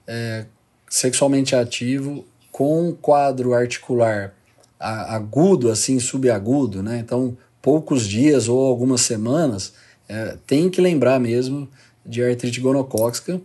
[0.06, 0.46] é,
[0.88, 4.32] sexualmente ativo, com quadro articular
[4.78, 6.98] agudo, assim, subagudo, né?
[6.98, 9.72] Então, poucos dias ou algumas semanas,
[10.08, 11.68] é, tem que lembrar mesmo
[12.04, 13.40] de artrite gonocócica,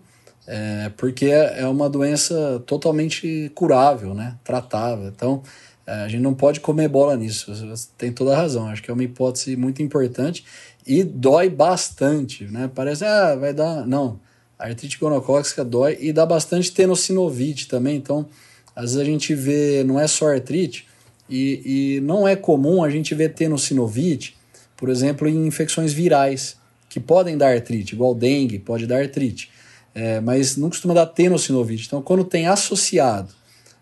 [0.46, 4.36] é, porque é, é uma doença totalmente curável, né?
[4.44, 5.08] tratável.
[5.08, 5.42] Então,
[5.88, 8.68] é, a gente não pode comer bola nisso, você tem toda a razão.
[8.68, 10.46] Acho que é uma hipótese muito importante
[10.86, 12.70] e dói bastante, né?
[12.74, 13.86] Parece, ah, vai dar.
[13.86, 14.20] Não,
[14.58, 17.98] a artrite gonocócica dói e dá bastante tenossinovite também.
[17.98, 18.28] Então,
[18.76, 20.88] às vezes a gente vê, não é só artrite,
[21.30, 24.38] e, e não é comum a gente ver tenossinovite,
[24.76, 26.58] por exemplo, em infecções virais,
[26.90, 29.50] que podem dar artrite, igual dengue, pode dar artrite,
[29.96, 31.86] é, mas não costuma dar tenossinovite.
[31.88, 33.34] Então, quando tem associado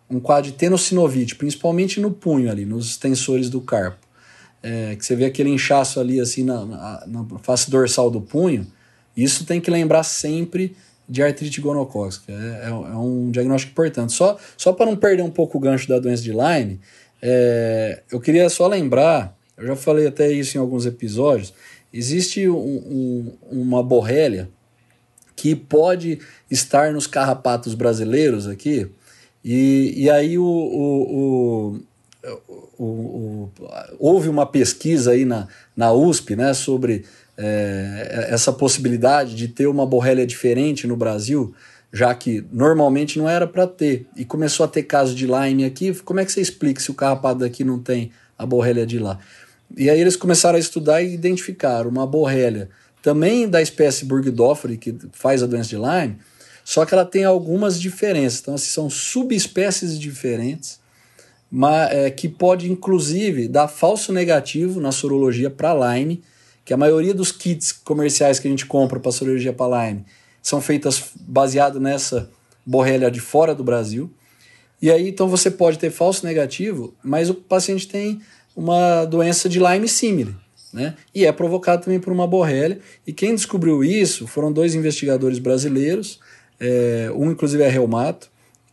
[0.10, 4.09] um quadro de tenossinovite, principalmente no punho ali, nos extensores do carpo,
[4.62, 8.68] é, que você vê aquele inchaço ali assim na, na, na, face dorsal do punho,
[9.16, 10.76] isso tem que lembrar sempre
[11.08, 12.32] de artrite gonocócica.
[12.32, 14.14] É, é, é um diagnóstico importante.
[14.14, 16.80] Só, só para não perder um pouco o gancho da doença de Lyme,
[17.22, 21.54] é, eu queria só lembrar, eu já falei até isso em alguns episódios,
[21.92, 24.50] existe um, um, uma borrélia
[25.36, 26.20] que pode
[26.52, 28.90] estar nos carrapatos brasileiros aqui,
[29.44, 31.80] e, e aí o, o, o,
[32.78, 33.50] o
[33.98, 37.06] houve uma pesquisa aí na, na USP né, sobre
[37.38, 41.54] é, essa possibilidade de ter uma borrélia diferente no Brasil,
[41.92, 44.06] já que normalmente não era para ter.
[44.16, 45.94] E começou a ter casos de Lyme aqui.
[46.04, 49.18] Como é que você explica se o carrapato daqui não tem a borrélia de lá?
[49.78, 52.70] E aí eles começaram a estudar e identificar uma borrélia
[53.02, 56.18] também da espécie Burgdorferi, que faz a doença de Lyme,
[56.66, 58.42] só que ela tem algumas diferenças.
[58.42, 60.79] Então, assim, são subespécies diferentes,
[61.52, 66.22] mas, é, que pode inclusive dar falso negativo na sorologia para Lyme,
[66.64, 70.06] que a maioria dos kits comerciais que a gente compra para sorologia para Lyme
[70.42, 72.30] são feitas baseado nessa
[72.66, 74.12] borrélia de fora do Brasil.
[74.82, 78.22] E aí, então, você pode ter falso negativo, mas o paciente tem
[78.56, 80.36] uma doença de Lyme simile,
[80.72, 80.96] né?
[81.14, 82.80] E é provocado também por uma borrélia.
[83.06, 86.20] E quem descobriu isso foram dois investigadores brasileiros,
[86.60, 88.30] é, um inclusive é reumato,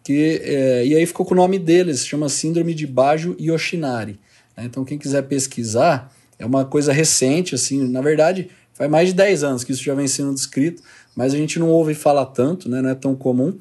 [0.06, 4.20] que, é, e aí ficou com o nome deles, chama Síndrome de Bajo Yoshinari.
[4.56, 4.62] Né?
[4.64, 9.42] Então, quem quiser pesquisar, é uma coisa recente, assim, na verdade, faz mais de 10
[9.42, 10.80] anos que isso já vem sendo descrito,
[11.16, 12.80] mas a gente não ouve falar tanto, né?
[12.80, 13.58] não é tão comum,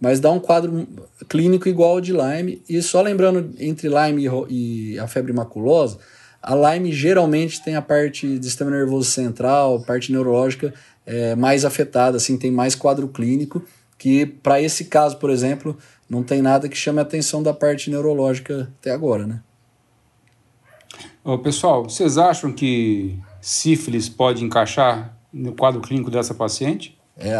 [0.00, 0.86] mas dá um quadro
[1.28, 2.62] clínico igual ao de Lyme.
[2.68, 5.98] E só lembrando, entre Lyme e a febre maculosa,
[6.40, 10.72] a Lyme geralmente tem a parte do sistema nervoso central, parte neurológica
[11.04, 13.64] é, mais afetada, assim, tem mais quadro clínico,
[13.98, 15.76] que para esse caso, por exemplo,
[16.08, 19.40] não tem nada que chame a atenção da parte neurológica até agora, né?
[21.24, 26.96] Ô, pessoal, vocês acham que sífilis pode encaixar no quadro clínico dessa paciente?
[27.18, 27.34] É,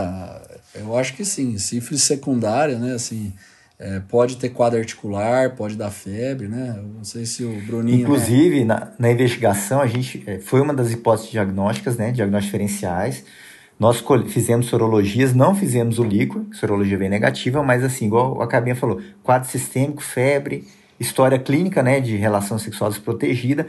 [0.74, 1.56] eu acho que sim.
[1.56, 2.92] Sífilis secundária, né?
[2.92, 3.32] Assim,
[3.78, 6.74] é, pode ter quadro articular, pode dar febre, né?
[6.76, 8.02] Eu não sei se o Bruninho.
[8.02, 8.74] Inclusive, né?
[8.74, 12.10] na, na investigação, a gente é, foi uma das hipóteses diagnósticas, né?
[12.10, 13.24] Diagnósticos diferenciais.
[13.78, 18.74] Nós fizemos sorologias, não fizemos o líquido, sorologia bem negativa, mas assim, igual a Cabinha
[18.74, 20.66] falou, quadro sistêmico, febre,
[20.98, 23.68] história clínica, né, de relação sexual desprotegida.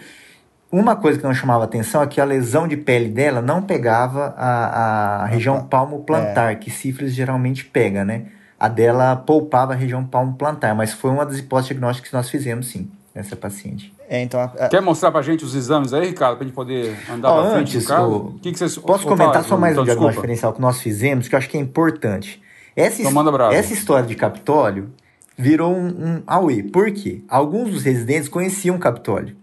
[0.71, 4.33] Uma coisa que não chamava atenção é que a lesão de pele dela não pegava
[4.35, 6.55] a, a região palmo-plantar, é.
[6.55, 8.25] que sífilis geralmente pega, né?
[8.59, 12.67] A dela poupava a região palmo-plantar, mas foi uma das hipóteses diagnósticas que nós fizemos,
[12.67, 13.93] sim, nessa paciente.
[14.07, 14.69] É, então, a, a...
[14.69, 17.77] Quer mostrar pra gente os exames aí, Ricardo, pra gente poder andar oh, pra frente
[17.77, 18.39] antes, do O...
[18.39, 18.77] Que que vocês...
[18.77, 21.57] Posso comentar só mais então, um diagnóstico diferencial que nós fizemos, que eu acho que
[21.57, 22.41] é importante.
[22.75, 24.89] Essa, então, essa história de Capitólio
[25.37, 26.63] virou um, um auê.
[26.63, 27.21] Por quê?
[27.27, 29.35] Alguns dos residentes conheciam Capitólio.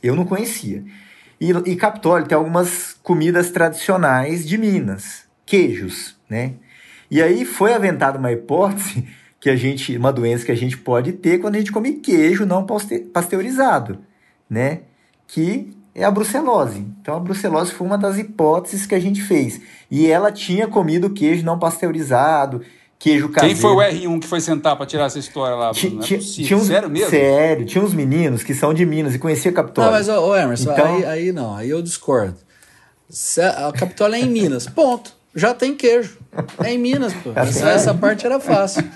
[0.00, 0.84] Eu não conhecia.
[1.40, 6.52] E, e Capitólio tem algumas comidas tradicionais de Minas, queijos, né?
[7.10, 9.08] E aí foi aventada uma hipótese
[9.44, 12.46] que a gente, uma doença que a gente pode ter quando a gente come queijo
[12.46, 12.66] não
[13.12, 13.98] pasteurizado,
[14.48, 14.80] né?
[15.28, 16.78] Que é a brucelose.
[17.02, 19.60] Então a brucelose foi uma das hipóteses que a gente fez.
[19.90, 22.62] E ela tinha comido queijo não pasteurizado
[22.98, 23.54] queijo caseiro.
[23.54, 25.72] Quem foi o R1 que foi sentar para tirar essa história lá?
[25.74, 26.00] Bruno?
[26.00, 27.10] Tinha, é tinha uns, sério mesmo?
[27.10, 29.90] Sério, tinha uns meninos que são de Minas e conhecia Capitólio.
[29.90, 30.86] Não, mas, ô, Emerson, então...
[30.86, 32.38] aí, aí não, aí eu discordo.
[33.58, 35.22] A Capitólio é em Minas, ponto.
[35.34, 36.18] Já tem queijo.
[36.62, 37.32] É em Minas, pô.
[37.34, 38.82] Essa, essa parte era fácil.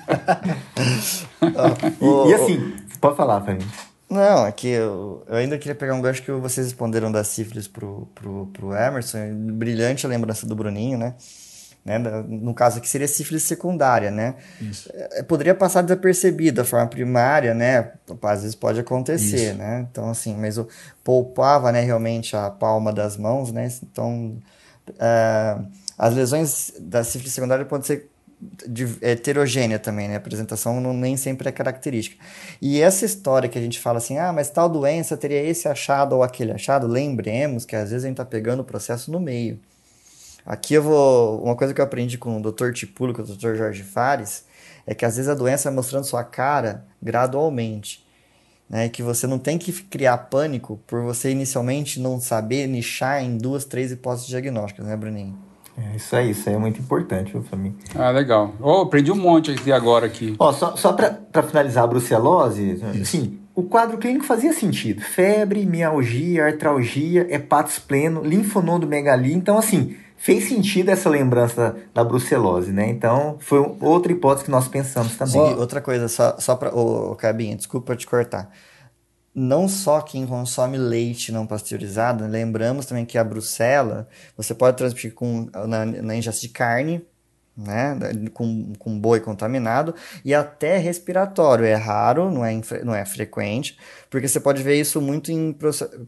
[2.01, 3.69] e, e, assim, pode falar, Fabinho.
[4.09, 7.69] Não, é que eu, eu, ainda queria pegar um gancho que vocês responderam da sífilis
[7.69, 9.19] pro, pro, pro Emerson.
[9.53, 11.15] Brilhante a lembrança do Bruninho, né?
[11.85, 11.99] Né?
[12.29, 14.35] No caso aqui seria sífilis secundária, né?
[14.61, 14.91] Isso.
[14.93, 17.93] É, poderia passar desapercebido a forma primária, né?
[18.23, 19.59] Às vezes pode acontecer, Isso.
[19.59, 19.87] né?
[19.91, 20.69] Então, assim, mas eu
[21.03, 23.69] poupava, né, realmente a palma das mãos, né?
[23.83, 24.39] Então,
[24.91, 25.67] uh,
[25.99, 28.09] as lesões da sífilis secundária podem ser
[29.03, 30.15] heterogênea também, né?
[30.15, 32.25] A apresentação não, nem sempre é característica.
[32.63, 36.15] E essa história que a gente fala assim, ah, mas tal doença teria esse achado
[36.15, 39.59] ou aquele achado, lembremos que às vezes a gente está pegando o processo no meio.
[40.47, 41.43] Aqui eu vou.
[41.43, 42.73] Uma coisa que eu aprendi com o Dr.
[42.73, 43.57] Tipulo, com o Dr.
[43.57, 44.45] Jorge Fares,
[44.87, 48.07] é que às vezes a doença vai mostrando sua cara gradualmente.
[48.71, 53.39] Né, que você não tem que criar pânico por você inicialmente não saber nichar em
[53.39, 55.39] duas, três hipóteses diagnósticas, né, Bruninho?
[55.79, 57.77] É, isso aí, isso aí é muito importante, viu, família?
[57.95, 58.53] Ah, legal.
[58.61, 60.35] Oh, aprendi um monte aqui agora aqui.
[60.39, 65.01] Ó, só, só para finalizar a brucelose, sim, o quadro clínico fazia sentido.
[65.01, 69.35] Febre, mialgia, artralgia, hepatos pleno, linfonodomegalia.
[69.35, 72.89] Então, assim, fez sentido essa lembrança da, brucelose, né?
[72.89, 75.33] Então, foi outra hipótese que nós pensamos também.
[75.33, 76.75] Sim, outra coisa, só, só para.
[76.75, 78.51] Ô, Cabinha, desculpa te cortar.
[79.39, 85.15] Não só quem consome leite não pasteurizado, lembramos também que a brucela você pode transmitir
[85.15, 87.07] com, na, na ingesta de carne,
[87.57, 87.97] né,
[88.33, 91.65] com, com boi contaminado e até respiratório.
[91.65, 93.79] É raro, não é, não é frequente,
[94.11, 95.53] porque você pode ver isso muito em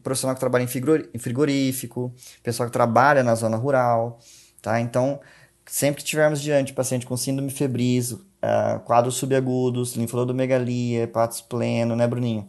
[0.02, 2.12] profissional que trabalha em frigorífico,
[2.42, 4.18] pessoal que trabalha na zona rural,
[4.60, 4.80] tá?
[4.80, 5.20] Então,
[5.66, 12.08] sempre que tivermos diante paciente com síndrome febris, uh, quadros subagudos, linfonodomegalia, hepatos pleno, né,
[12.08, 12.46] Bruninho?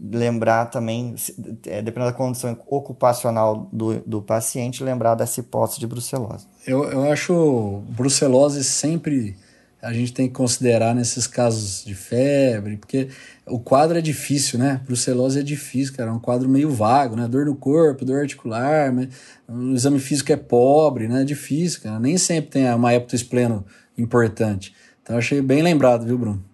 [0.00, 1.14] Lembrar também,
[1.66, 6.46] é, dependendo da condição ocupacional do, do paciente, lembrar dessa hipótese de brucelose.
[6.66, 9.36] Eu, eu acho brucelose sempre
[9.80, 13.08] a gente tem que considerar nesses casos de febre, porque
[13.46, 14.80] o quadro é difícil, né?
[14.84, 17.28] Brucelose é difícil, cara, é um quadro meio vago, né?
[17.28, 19.08] Dor no corpo, dor articular, mas
[19.48, 21.22] o exame físico é pobre, né?
[21.22, 22.00] É difícil, cara.
[22.00, 23.64] Nem sempre tem uma hepatospleno
[23.96, 24.74] importante.
[25.02, 26.47] Então achei bem lembrado, viu, Bruno?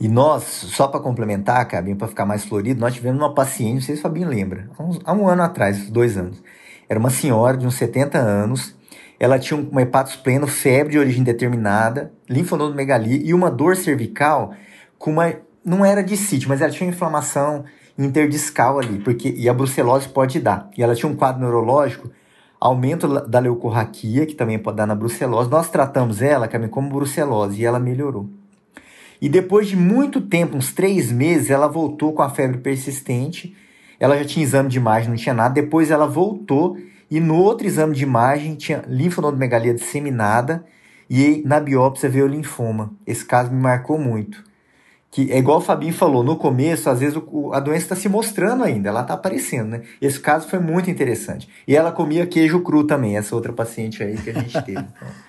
[0.00, 3.80] E nós, só para complementar, Cabinho, para ficar mais florido, nós tivemos uma paciente, não
[3.80, 6.40] sei se o Fabinho lembra, há, uns, há um ano atrás, dois anos.
[6.88, 8.76] Era uma senhora de uns 70 anos,
[9.18, 14.52] ela tinha uma hepatos pleno, febre de origem determinada, linfonodomegalia e uma dor cervical
[14.96, 15.34] com uma...
[15.64, 17.64] Não era de sítio, mas ela tinha uma inflamação
[17.98, 20.70] interdiscal ali, porque e a brucelose pode dar.
[20.78, 22.08] E ela tinha um quadro neurológico,
[22.60, 25.50] aumento da leucorraquia, que também pode dar na brucelose.
[25.50, 28.30] Nós tratamos ela, Cabinho, como brucelose e ela melhorou.
[29.20, 33.56] E depois de muito tempo, uns três meses, ela voltou com a febre persistente.
[33.98, 35.54] Ela já tinha exame de imagem, não tinha nada.
[35.54, 36.76] Depois ela voltou
[37.10, 40.64] e no outro exame de imagem tinha linfonodomegalia disseminada
[41.08, 42.92] e na biópsia veio linfoma.
[43.06, 44.44] Esse caso me marcou muito.
[45.10, 48.10] Que é igual o Fabinho falou, no começo, às vezes o, a doença está se
[48.10, 49.82] mostrando ainda, ela está aparecendo, né?
[50.02, 51.48] Esse caso foi muito interessante.
[51.66, 54.78] E ela comia queijo cru também, essa outra paciente aí que a gente teve.
[54.78, 55.27] É.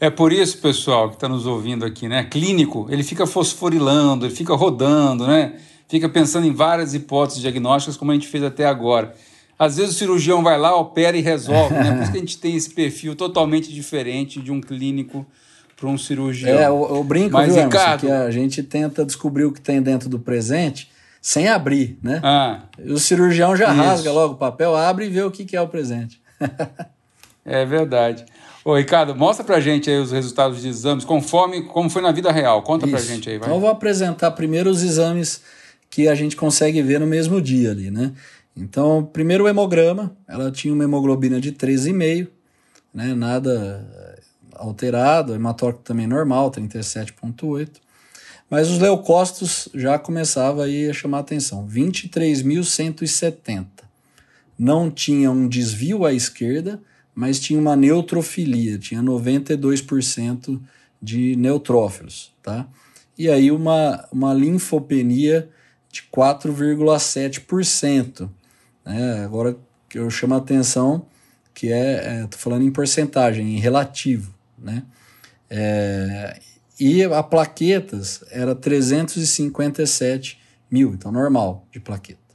[0.00, 2.24] é por isso, pessoal, que está nos ouvindo aqui, né?
[2.24, 5.54] Clínico, ele fica fosforilando, ele fica rodando, né?
[5.88, 9.14] Fica pensando em várias hipóteses diagnósticas, como a gente fez até agora.
[9.58, 11.92] Às vezes o cirurgião vai lá, opera e resolve, né?
[11.92, 15.26] Por isso que a gente tem esse perfil totalmente diferente de um clínico
[15.76, 16.58] para um cirurgião.
[16.58, 19.80] É, o, o brinco, Mas, viu, Ricardo, que a gente tenta descobrir o que tem
[19.80, 22.20] dentro do presente sem abrir, né?
[22.22, 23.82] Ah, o cirurgião já isso.
[23.82, 26.20] rasga logo o papel, abre e vê o que, que é o presente.
[27.50, 28.26] É verdade.
[28.68, 32.30] Ô, Ricardo, mostra pra gente aí os resultados de exames, conforme como foi na vida
[32.30, 32.62] real.
[32.62, 32.94] Conta Isso.
[32.94, 33.46] pra gente aí, vai.
[33.46, 35.40] Então eu vou apresentar primeiro os exames
[35.88, 38.12] que a gente consegue ver no mesmo dia ali, né?
[38.54, 42.28] Então, primeiro o hemograma, ela tinha uma hemoglobina de 13,5,
[42.92, 43.14] né?
[43.14, 44.20] Nada eh,
[44.56, 47.70] alterado, hematócrito também normal, 37,8.
[48.50, 53.64] Mas os leucócitos já começava aí a chamar a atenção, 23.170.
[54.58, 56.82] Não tinha um desvio à esquerda,
[57.18, 60.60] mas tinha uma neutrofilia, tinha 92%
[61.02, 62.68] de neutrófilos, tá?
[63.18, 65.50] E aí uma, uma linfopenia
[65.90, 68.30] de 4,7%.
[68.84, 69.24] Né?
[69.24, 69.56] Agora
[69.88, 71.06] que eu chamo a atenção
[71.52, 74.84] que é, é falando em porcentagem, em relativo, né?
[75.50, 76.38] É,
[76.78, 80.38] e a plaquetas era 357
[80.70, 82.27] mil, então normal de plaqueta.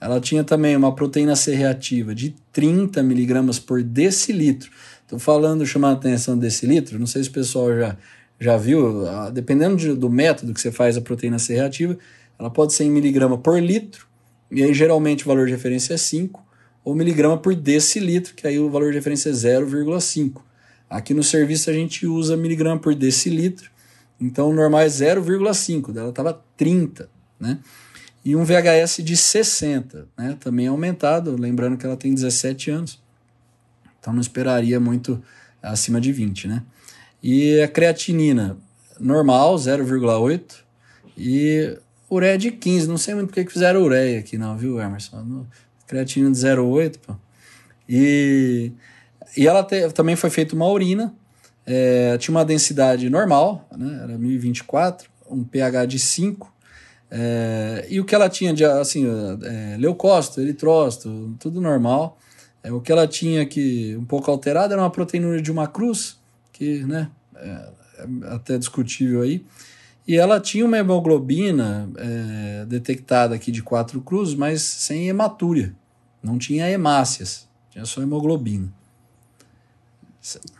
[0.00, 4.70] Ela tinha também uma proteína C reativa de 30 miligramas por decilitro.
[5.02, 7.96] Estou falando, chamando a atenção decilitro, não sei se o pessoal já,
[8.38, 11.98] já viu, dependendo de, do método que você faz a proteína C reativa,
[12.38, 14.06] ela pode ser em miligrama por litro,
[14.50, 16.46] e aí geralmente o valor de referência é 5,
[16.84, 20.42] ou miligrama por decilitro, que aí o valor de referência é 0,5.
[20.88, 23.70] Aqui no serviço a gente usa miligrama por decilitro,
[24.20, 27.08] então o normal é 0,5, dela estava 30,
[27.40, 27.58] né?
[28.28, 30.36] E um VHS de 60, né?
[30.38, 33.02] também aumentado, lembrando que ela tem 17 anos,
[33.98, 35.22] então não esperaria muito
[35.62, 36.62] acima de 20, né?
[37.22, 38.58] E a creatinina
[39.00, 40.56] normal, 0,8,
[41.16, 41.78] e
[42.10, 45.46] ureia de 15, não sei muito porque que fizeram ureia aqui não, viu, Emerson?
[45.86, 47.16] Creatinina de 0,8, pô.
[47.88, 48.72] E,
[49.34, 51.14] e ela te, também foi feita uma urina,
[51.64, 54.00] é, tinha uma densidade normal, né?
[54.02, 56.57] Era 1024, um pH de 5,
[57.10, 59.06] é, e o que ela tinha de assim,
[59.42, 62.18] é, leucócito, eritrócito, tudo normal.
[62.62, 66.18] É, o que ela tinha que um pouco alterado era uma proteína de uma cruz,
[66.52, 67.68] que né, é,
[67.98, 69.44] é até discutível aí.
[70.06, 75.74] E ela tinha uma hemoglobina é, detectada aqui de quatro cruzes, mas sem hematúria.
[76.22, 78.72] Não tinha hemácias, tinha só hemoglobina.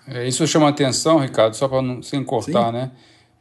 [0.07, 2.73] É, isso chama atenção, Ricardo, só para não sem cortar, Sim.
[2.73, 2.91] né?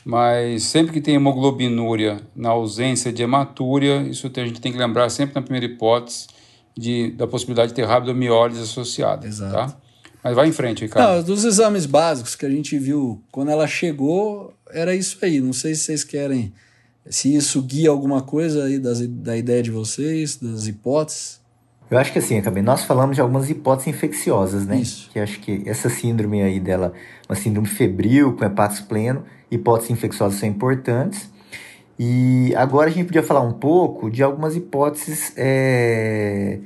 [0.08, 5.10] Mas sempre que tem hemoglobinúria na ausência de hematúria, isso a gente tem que lembrar
[5.10, 6.28] sempre na primeira hipótese
[6.78, 9.28] de, da possibilidade de ter rabdomiólise associada.
[9.28, 9.52] Exato.
[9.52, 9.78] Tá?
[10.24, 11.18] Mas vai em frente, Ricardo.
[11.18, 15.42] Não, dos exames básicos que a gente viu quando ela chegou, era isso aí.
[15.42, 16.54] Não sei se vocês querem,
[17.10, 21.42] se isso guia alguma coisa aí das, da ideia de vocês, das hipóteses.
[21.90, 24.78] Eu acho que assim, também nós falamos de algumas hipóteses infecciosas, né?
[24.78, 25.10] Isso.
[25.12, 26.94] Que acho que essa síndrome aí dela,
[27.30, 31.30] uma síndrome febril com hepátis pleno, hipóteses infecciosas são importantes.
[31.98, 36.60] E agora a gente podia falar um pouco de algumas hipóteses, é...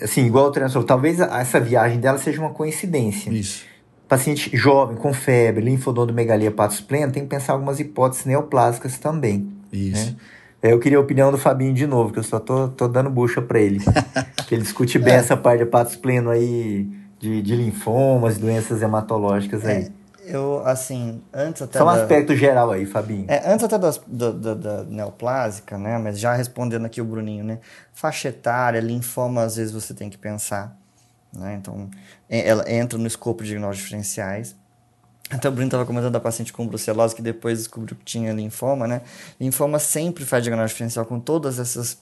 [0.00, 3.30] assim, igual o falou, talvez essa viagem dela seja uma coincidência.
[3.30, 3.64] Isso.
[4.06, 9.50] Paciente jovem, com febre, linfonodomegalia hepátis pleno, tem que pensar algumas hipóteses neoplásicas também.
[9.72, 10.12] Isso.
[10.12, 10.16] Né?
[10.62, 13.10] É, eu queria a opinião do Fabinho de novo, que eu só tô, tô dando
[13.10, 13.80] bucha para ele.
[14.48, 15.18] que ele discute bem é.
[15.18, 16.88] essa parte de hepátis pleno aí,
[17.18, 19.76] de, de linfomas, doenças hematológicas é.
[19.76, 19.92] aí.
[20.26, 21.78] Eu, assim, antes até.
[21.78, 22.02] Só um da...
[22.02, 23.26] aspecto geral aí, Fabinho.
[23.28, 25.98] É, antes até das, da, da, da, neoplásica, né?
[25.98, 27.60] Mas já respondendo aqui o Bruninho, né?
[27.92, 30.76] Faixa etária, linfoma, às vezes você tem que pensar.
[31.32, 31.54] Né?
[31.54, 31.88] Então,
[32.28, 34.56] ela entra no escopo de diagnósticos diferenciais.
[35.28, 38.86] Até o Bruno estava comentando da paciente com brucelose que depois descobriu que tinha linfoma,
[38.86, 39.02] né?
[39.40, 41.98] Linfoma sempre faz diagnóstico diferencial com todas essas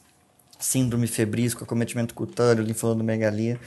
[0.58, 3.58] síndrome febris, com acometimento cutâneo, linfonodomegalia.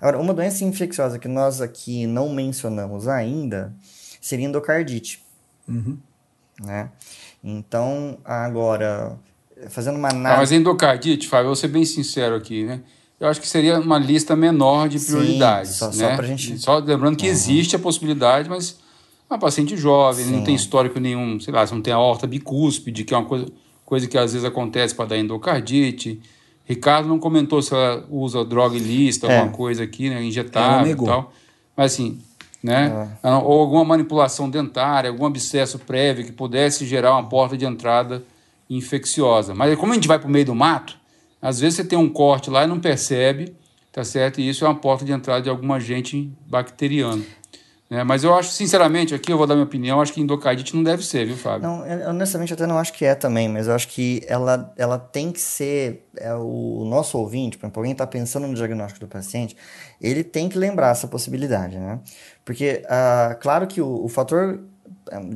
[0.00, 3.74] Agora, uma doença infecciosa que nós aqui não mencionamos ainda
[4.20, 5.24] seria endocardite.
[5.66, 5.98] Uhum.
[6.60, 6.90] Né?
[7.42, 9.18] Então, agora,
[9.68, 10.34] fazendo uma análise...
[10.34, 12.82] Ah, mas endocardite, Fábio, eu vou ser bem sincero aqui, né?
[13.18, 15.72] Eu acho que seria uma lista menor de prioridades.
[15.72, 15.92] Sim, só, né?
[15.92, 16.58] só, pra gente...
[16.58, 17.32] só lembrando que uhum.
[17.32, 18.78] existe a possibilidade, mas
[19.28, 20.32] uma paciente jovem, Sim.
[20.32, 23.26] não tem histórico nenhum, sei lá, se não tem a horta bicúspide, que é uma
[23.26, 23.46] coisa,
[23.84, 26.20] coisa que às vezes acontece para dar endocardite.
[26.64, 29.38] Ricardo não comentou se ela usa droga ilícita, é.
[29.38, 31.32] alguma coisa aqui, né, injetável e tal.
[31.76, 32.20] Mas assim,
[32.62, 33.16] né?
[33.22, 33.28] É.
[33.30, 38.24] Ou alguma manipulação dentária, algum abscesso prévio que pudesse gerar uma porta de entrada
[38.68, 39.54] infecciosa.
[39.54, 40.98] Mas como a gente vai para o meio do mato,
[41.40, 43.54] às vezes você tem um corte lá e não percebe,
[43.92, 44.40] tá certo?
[44.40, 47.24] E isso é uma porta de entrada de algum agente bacteriano.
[47.88, 48.02] Né?
[48.02, 51.04] Mas eu acho, sinceramente, aqui eu vou dar minha opinião, acho que endocardite não deve
[51.04, 51.68] ser, viu, Fábio?
[51.68, 54.98] Não, eu, honestamente até não acho que é também, mas eu acho que ela, ela
[54.98, 59.08] tem que ser, é, o nosso ouvinte, por exemplo, alguém está pensando no diagnóstico do
[59.08, 59.56] paciente,
[60.00, 62.00] ele tem que lembrar essa possibilidade, né?
[62.44, 64.60] Porque, ah, claro que o, o fator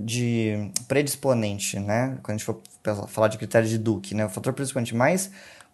[0.03, 2.19] de predisponente, né?
[2.23, 2.61] Quando a gente for
[3.09, 4.27] falar de critério de Duke, né?
[4.27, 5.31] O fator predisponente mais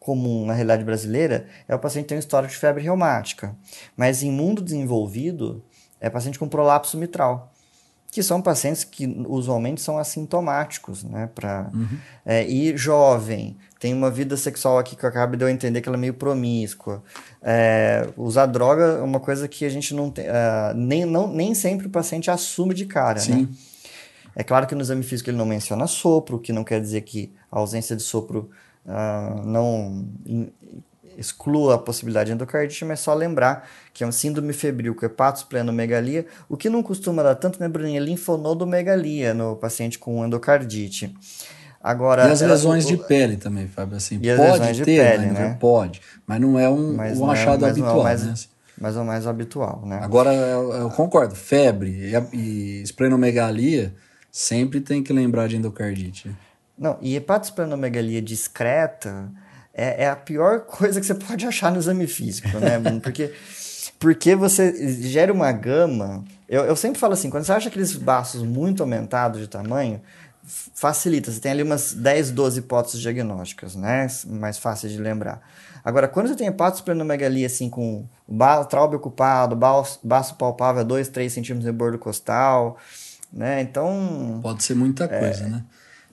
[0.07, 3.57] comum na realidade brasileira é o paciente ter um histórico de febre reumática.
[3.97, 5.65] Mas em mundo desenvolvido,
[6.01, 7.53] é paciente com prolapso mitral
[8.09, 11.29] que são pacientes que usualmente são assintomáticos, né?
[11.35, 11.99] Pra, uhum.
[12.25, 15.89] é, e jovem, tem uma vida sexual aqui que eu acabo de eu entender que
[15.89, 17.03] ela é meio promíscua.
[17.43, 20.25] É, usar droga é uma coisa que a gente não tem.
[20.29, 23.43] Uh, nem, não, nem sempre o paciente assume de cara, Sim.
[23.43, 23.49] né?
[24.35, 27.01] É claro que no exame físico ele não menciona sopro, o que não quer dizer
[27.03, 28.51] que a ausência de sopro
[28.87, 30.07] uh, não
[31.19, 36.27] exclua a possibilidade de endocardite, mas só lembrar que é um síndrome febril com hepatosplenomegalia,
[36.49, 38.01] o que não costuma dar tanto, né, Bruninha?
[38.01, 41.15] Linfonodomegalia no paciente com endocardite.
[41.83, 45.33] Agora, e as lesões ela, de pele também, Fábio, assim, pode ter, pele, né?
[45.33, 45.57] né?
[45.59, 48.35] Pode, mas não é um, mas um é, achado é, habitual, mais, né?
[48.79, 50.01] Mais ou mais habitual, né?
[50.03, 53.95] Agora, eu, eu concordo, febre e, e esplenomegalia
[54.33, 56.37] sempre tem que lembrar de endocardite.
[56.79, 59.31] Não, e hepatosplenomegalia discreta
[59.73, 62.79] é, é a pior coisa que você pode achar no exame físico, né?
[63.03, 63.33] Porque,
[63.99, 66.25] porque você gera uma gama.
[66.49, 70.03] Eu, eu sempre falo assim: quando você acha aqueles baços muito aumentados de tamanho,
[70.47, 71.31] facilita.
[71.31, 74.07] Você tem ali umas 10, 12 hipóteses diagnósticas, né?
[74.27, 75.41] Mais fáceis de lembrar.
[75.85, 78.07] Agora, quando você tem hepatosplenomegalia, assim, com
[78.69, 82.77] traube ocupado, baço palpável a 2, 3 centímetros de bordo costal,
[83.33, 83.61] né?
[83.61, 84.41] Então...
[84.43, 85.65] Pode ser muita é, coisa, né?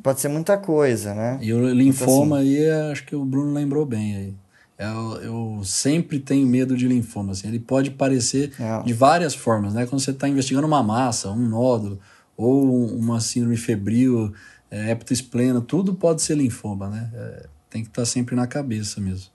[0.04, 1.40] Pode ser muita coisa, né?
[1.42, 4.36] E o linfoma então, assim, aí, acho que o Bruno lembrou bem aí.
[4.78, 7.32] Eu, eu, sempre tenho medo de linfoma.
[7.32, 7.48] Assim.
[7.48, 8.84] Ele pode parecer é.
[8.84, 9.86] de várias formas, né?
[9.86, 12.00] Quando você está investigando uma massa, um nódulo,
[12.36, 14.34] ou uma síndrome febril,
[14.70, 17.10] é, hepatoespleno, tudo pode ser linfoma, né?
[17.14, 19.32] É, tem que estar tá sempre na cabeça mesmo.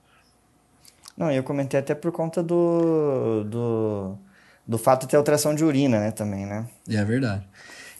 [1.17, 4.15] Não, eu comentei até por conta do, do,
[4.67, 6.65] do fato de ter alteração de urina, né, também, né?
[6.87, 7.43] É verdade.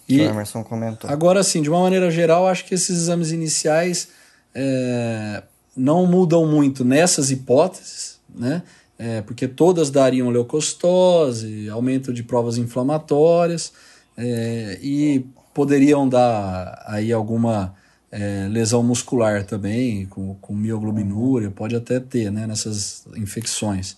[0.10, 1.10] E o Emerson comentou.
[1.10, 4.10] Agora, sim, de uma maneira geral, acho que esses exames iniciais
[4.56, 5.44] é,
[5.78, 8.64] não mudam muito nessas hipóteses, né?
[8.98, 13.72] É, porque todas dariam leucostose, aumento de provas inflamatórias
[14.18, 17.74] é, e poderiam dar aí alguma
[18.12, 23.96] é, lesão muscular também, com, com mioglobinúria, pode até ter né, nessas infecções.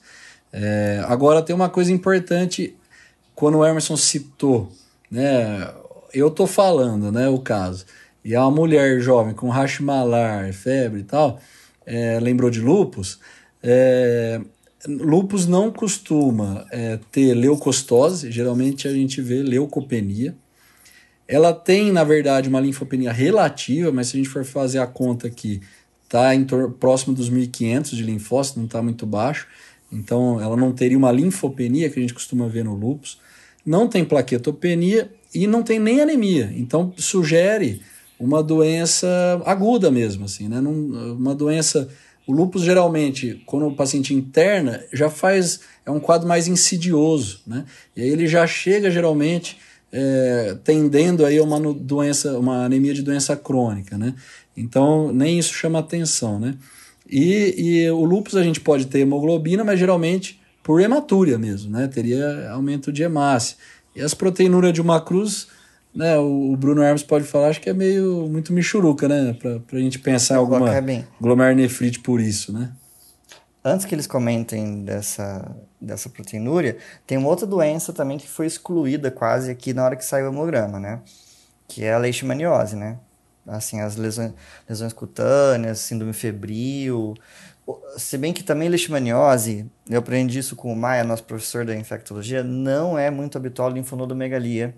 [0.54, 2.76] É, agora tem uma coisa importante,
[3.34, 4.72] quando o Emerson citou
[5.10, 5.68] né,
[6.14, 7.86] eu tô falando, né, o caso,
[8.24, 9.52] e é uma mulher jovem com
[9.82, 11.40] malar, febre e tal,
[11.86, 13.20] é, lembrou de lupus,
[13.64, 14.42] é,
[14.88, 20.36] lupus não costuma é, ter leucostose, geralmente a gente vê leucopenia.
[21.28, 25.28] Ela tem, na verdade, uma linfopenia relativa, mas se a gente for fazer a conta
[25.28, 25.62] aqui,
[26.04, 26.32] está
[26.80, 29.48] próximo dos 1.500 de linfócito, não está muito baixo.
[29.92, 33.18] Então, ela não teria uma linfopenia que a gente costuma ver no lupus.
[33.66, 36.52] Não tem plaquetopenia e não tem nem anemia.
[36.56, 37.82] Então sugere
[38.20, 39.08] uma doença
[39.46, 40.60] aguda mesmo, assim, né?
[40.60, 41.90] uma doença.
[42.28, 47.66] O lúpus geralmente, quando o paciente interna, já faz é um quadro mais insidioso, né?
[47.96, 49.58] E aí ele já chega geralmente
[49.92, 54.14] é, tendendo aí a uma doença, uma anemia de doença crônica, né?
[54.56, 56.56] Então nem isso chama atenção, né?
[57.10, 61.88] E, e o lúpus a gente pode ter hemoglobina, mas geralmente por hematúria mesmo, né?
[61.88, 63.58] Teria aumento de hemácia.
[63.96, 65.48] E as proteinuras de uma cruz,
[65.94, 69.80] né, o Bruno Hermes pode falar, acho que é meio muito michuruca, né, pra, pra
[69.80, 70.72] gente pensar em alguma
[71.20, 72.72] glomerulonefrite por isso, né?
[73.64, 79.12] Antes que eles comentem dessa, dessa proteinúria, tem uma outra doença também que foi excluída
[79.12, 81.00] quase aqui na hora que saiu o hemograma, né?
[81.68, 82.98] Que é a leishmaniose, né?
[83.46, 84.34] Assim, as lesões,
[84.68, 87.14] lesões cutâneas, síndrome febril,
[87.98, 92.44] se bem que também leishmaniose, eu aprendi isso com o Maia, nosso professor da infectologia,
[92.44, 94.76] não é muito habitual linfonodomegalia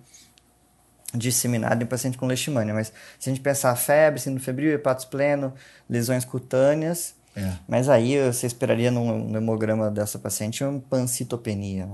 [1.14, 2.74] disseminada em paciente com leishmania.
[2.74, 5.54] Mas se a gente pensar febre, síndrome febril, hepatos pleno,
[5.90, 7.54] lesões cutâneas, é.
[7.68, 11.88] mas aí você esperaria no, no hemograma dessa paciente uma pancitopenia.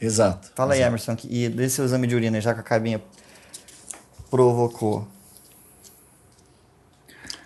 [0.00, 0.52] Exato.
[0.54, 0.84] Fala exato.
[0.84, 3.02] aí, Emerson, e desse exame de urina, já que a cabinha
[4.30, 5.06] provocou.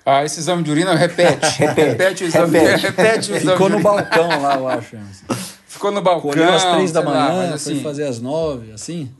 [0.05, 1.63] Ah, esse exame de urina repete.
[1.63, 2.59] repete o exame.
[2.59, 4.97] Repete, repete o exame Ficou no balcão lá, eu acho.
[5.67, 6.31] Ficou no balcão.
[6.31, 9.11] Colheu às três da manhã, lá, assim, foi fazer às nove, assim?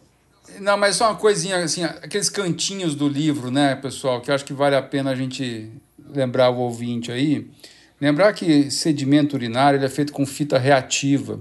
[0.61, 4.45] Não, mas só uma coisinha, assim, aqueles cantinhos do livro, né, pessoal, que eu acho
[4.45, 5.71] que vale a pena a gente
[6.15, 7.51] lembrar o ouvinte aí.
[8.01, 11.41] Lembrar que sedimento urinário ele é feito com fita reativa,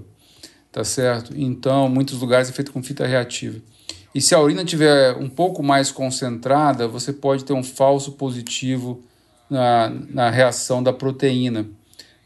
[0.70, 1.34] tá certo?
[1.36, 3.60] Então, muitos lugares é feito com fita reativa.
[4.14, 9.02] E se a urina tiver um pouco mais concentrada, você pode ter um falso positivo
[9.52, 11.66] na, na reação da proteína.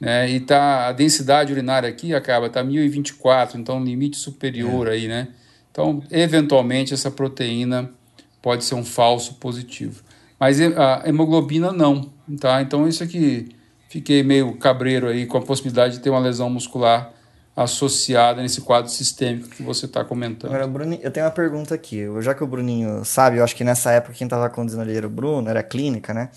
[0.01, 0.31] Né?
[0.31, 4.93] E tá, a densidade urinária aqui acaba, está 1024, então limite superior é.
[4.93, 5.29] aí, né?
[5.70, 7.91] Então, eventualmente, essa proteína
[8.41, 10.03] pode ser um falso positivo.
[10.39, 12.11] Mas a hemoglobina não,
[12.41, 12.61] tá?
[12.62, 13.49] Então isso aqui
[13.89, 17.12] fiquei meio cabreiro aí com a possibilidade de ter uma lesão muscular
[17.57, 20.51] associada nesse quadro sistêmico que você está comentando.
[20.51, 22.05] Agora, Bruninho, eu tenho uma pergunta aqui.
[22.20, 25.07] Já que o Bruninho sabe, eu acho que nessa época quem estava conduzindo ali era
[25.07, 26.29] o Bruno, era a clínica, né?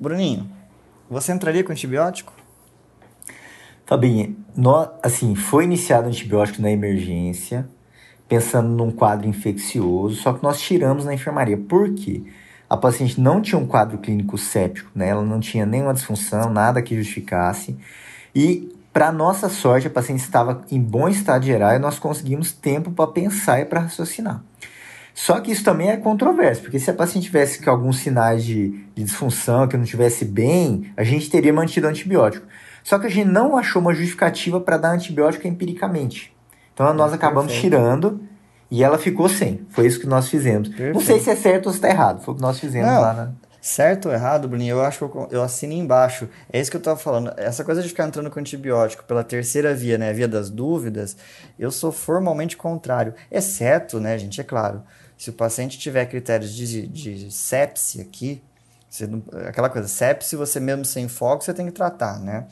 [0.00, 0.48] Bruninho,
[1.10, 2.32] você entraria com antibiótico?
[3.84, 7.68] Fabinho, nós, assim, foi iniciado antibiótico na emergência,
[8.28, 11.56] pensando num quadro infeccioso, só que nós tiramos na enfermaria.
[11.56, 12.22] Por quê?
[12.70, 15.08] A paciente não tinha um quadro clínico séptico, né?
[15.08, 17.76] Ela não tinha nenhuma disfunção, nada que justificasse.
[18.34, 22.90] E para nossa sorte, a paciente estava em bom estado geral e nós conseguimos tempo
[22.92, 24.42] para pensar e para raciocinar.
[25.20, 28.68] Só que isso também é controverso, porque se a paciente tivesse com alguns sinais de,
[28.94, 32.46] de disfunção, que não estivesse bem, a gente teria mantido o antibiótico.
[32.84, 36.32] Só que a gente não achou uma justificativa para dar antibiótico empiricamente.
[36.72, 37.76] Então nós acabamos Perfeito.
[37.76, 38.20] tirando
[38.70, 39.66] e ela ficou sem.
[39.70, 40.68] Foi isso que nós fizemos.
[40.68, 40.94] Perfeito.
[40.94, 42.22] Não sei se é certo ou se está errado.
[42.22, 43.00] Foi o que nós fizemos não.
[43.00, 43.32] lá na.
[43.60, 46.28] Certo ou errado, Bruninho, eu acho que eu, eu assino embaixo.
[46.52, 47.32] É isso que eu tava falando.
[47.36, 51.16] Essa coisa de ficar entrando com antibiótico pela terceira via, né, a via das dúvidas,
[51.58, 53.14] eu sou formalmente contrário.
[53.30, 54.84] Exceto, né, gente, é claro,
[55.18, 58.40] se o paciente tiver critérios de, de sepse aqui,
[59.06, 62.46] não, aquela coisa, sepse, você mesmo sem foco, você tem que tratar, né?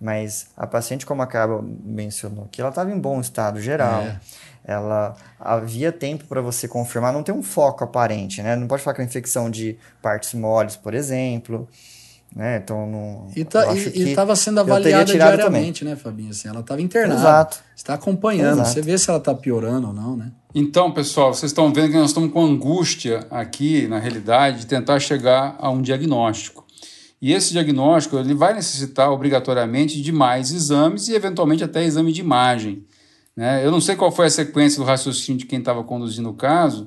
[0.00, 4.02] Mas a paciente, como acaba mencionou aqui, ela estava em bom estado geral.
[4.02, 4.20] É
[4.64, 8.54] ela havia tempo para você confirmar, não tem um foco aparente, né?
[8.54, 11.68] Não pode falar com infecção de partes moles, por exemplo.
[12.34, 12.56] Né?
[12.56, 15.94] Então, não, e tá, estava sendo avaliada diariamente, também.
[15.94, 16.30] né, Fabinho?
[16.30, 17.20] Assim, ela estava internada.
[17.20, 17.58] Exato.
[17.76, 18.68] está acompanhando, Exato.
[18.70, 20.32] você vê se ela está piorando ou não, né?
[20.54, 24.98] Então, pessoal, vocês estão vendo que nós estamos com angústia aqui, na realidade, de tentar
[24.98, 26.66] chegar a um diagnóstico.
[27.20, 32.20] E esse diagnóstico ele vai necessitar obrigatoriamente de mais exames e, eventualmente, até exame de
[32.20, 32.84] imagem.
[33.36, 33.64] Né?
[33.64, 36.84] Eu não sei qual foi a sequência do raciocínio de quem estava conduzindo o caso,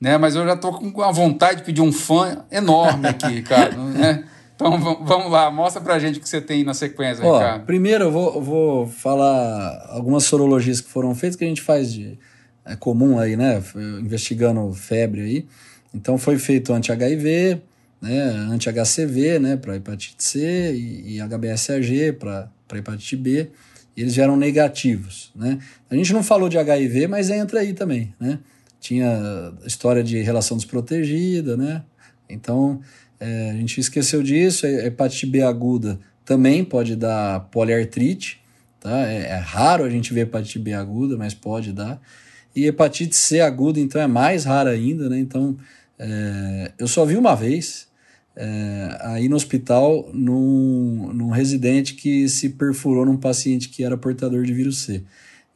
[0.00, 0.16] né?
[0.16, 3.76] mas eu já estou com a vontade de pedir um fã enorme aqui, Ricardo.
[3.76, 4.24] né?
[4.68, 7.64] Então vamos lá, mostra pra gente o que você tem na sequência, Ó, Ricardo.
[7.64, 12.18] Primeiro eu vou, vou falar algumas sorologias que foram feitas, que a gente faz de.
[12.64, 13.60] É comum aí, né?
[14.00, 15.46] Investigando febre aí.
[15.92, 17.60] Então foi feito anti-HIV,
[18.00, 18.22] né?
[18.52, 19.56] Anti-HCV, né?
[19.56, 22.48] Para hepatite C e, e HBsAg para
[22.78, 23.50] hepatite B
[23.96, 25.58] e eles vieram negativos, né?
[25.90, 28.38] A gente não falou de HIV, mas entra aí também, né?
[28.80, 31.82] Tinha história de relação desprotegida, né?
[32.28, 32.80] Então,
[33.22, 34.66] é, a gente esqueceu disso.
[34.66, 38.40] A hepatite B aguda também pode dar poliartrite,
[38.80, 39.06] tá?
[39.06, 42.02] É, é raro a gente ver hepatite B aguda, mas pode dar.
[42.54, 45.18] E hepatite C aguda, então, é mais rara ainda, né?
[45.20, 45.56] Então,
[45.96, 47.86] é, eu só vi uma vez,
[48.34, 54.42] é, aí no hospital num, num residente que se perfurou num paciente que era portador
[54.42, 55.04] de vírus C.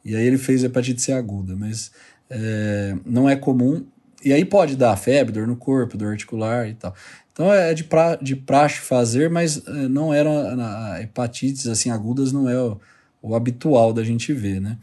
[0.05, 1.91] E aí ele fez hepatite C aguda, mas
[2.29, 3.85] é, não é comum.
[4.23, 6.93] E aí pode dar febre, dor no corpo, dor articular e tal.
[7.31, 10.33] Então é de, pra, de praxe fazer, mas é, não eram
[10.99, 12.79] hepatites assim agudas, não é o,
[13.21, 14.77] o, habitual da gente ver, né?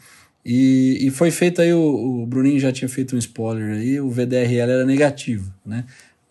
[0.45, 4.11] E, e foi feito aí, o, o Bruninho já tinha feito um spoiler aí, o
[4.11, 5.85] VDRL era negativo, né?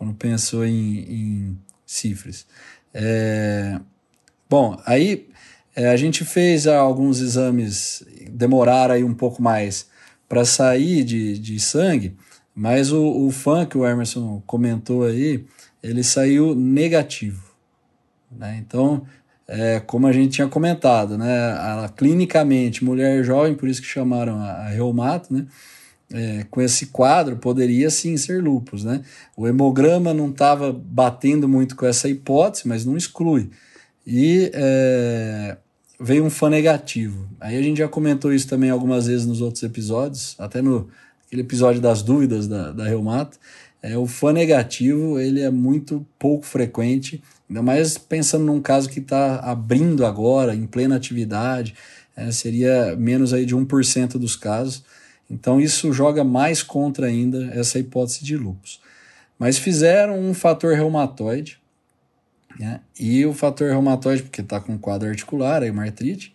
[0.04, 1.58] quando pensou em, em.
[2.94, 3.80] É,
[4.50, 5.30] bom, aí
[5.76, 9.88] é, a gente fez alguns exames, demoraram aí um pouco mais
[10.28, 12.18] para sair de, de sangue,
[12.56, 15.46] mas o, o fã que o Emerson comentou aí,
[15.82, 17.44] ele saiu negativo.
[18.32, 18.62] Né?
[18.66, 19.06] Então,
[19.48, 21.52] é, como a gente tinha comentado, né?
[21.52, 25.46] Ela, clinicamente, mulher jovem, por isso que chamaram a, a reumato, né?
[26.14, 29.02] é, com esse quadro poderia sim ser lupus, né?
[29.36, 33.50] O hemograma não estava batendo muito com essa hipótese, mas não exclui.
[34.06, 35.58] E é,
[36.00, 37.28] veio um fã negativo.
[37.40, 40.88] Aí a gente já comentou isso também algumas vezes nos outros episódios, até no
[41.34, 43.40] aquele episódio das dúvidas da, da reumato.
[43.82, 49.00] É, o fã negativo ele é muito pouco frequente, ainda mais pensando num caso que
[49.00, 51.74] está abrindo agora, em plena atividade,
[52.16, 54.84] é, seria menos aí de 1% dos casos.
[55.30, 58.80] Então isso joga mais contra ainda essa hipótese de lúpus.
[59.40, 61.58] Mas fizeram um fator reumatoide,
[62.60, 62.80] né?
[63.00, 66.34] e o fator reumatoide, porque está com quadro articular, aí uma artrite,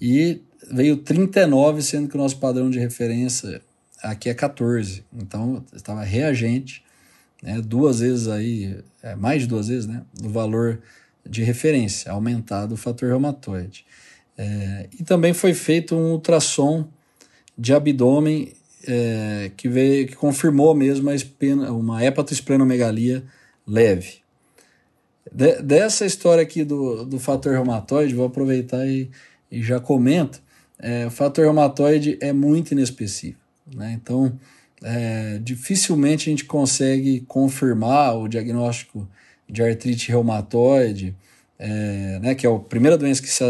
[0.00, 0.40] e
[0.70, 3.60] veio 39, sendo que o nosso padrão de referência
[4.02, 5.04] aqui é 14.
[5.12, 6.82] Então estava reagente,
[7.42, 7.60] né?
[7.60, 10.02] duas vezes aí, é, mais de duas vezes, né?
[10.14, 10.80] do valor
[11.24, 13.84] de referência, aumentado o fator reumatoide.
[14.38, 16.88] É, e também foi feito um ultrassom
[17.56, 18.52] de abdômen
[18.86, 23.24] é, que, veio, que confirmou mesmo espena, uma hepatosplenomegalia
[23.66, 24.18] leve.
[25.32, 29.10] De, dessa história aqui do, do fator reumatoide, vou aproveitar e,
[29.50, 30.40] e já comento.
[30.78, 33.45] É, o fator reumatoide é muito inespecífico.
[33.74, 33.92] Né?
[33.92, 34.38] Então,
[34.82, 39.08] é, dificilmente a gente consegue confirmar o diagnóstico
[39.48, 41.16] de artrite reumatoide,
[41.58, 43.44] é, né, que é a primeira doença que se,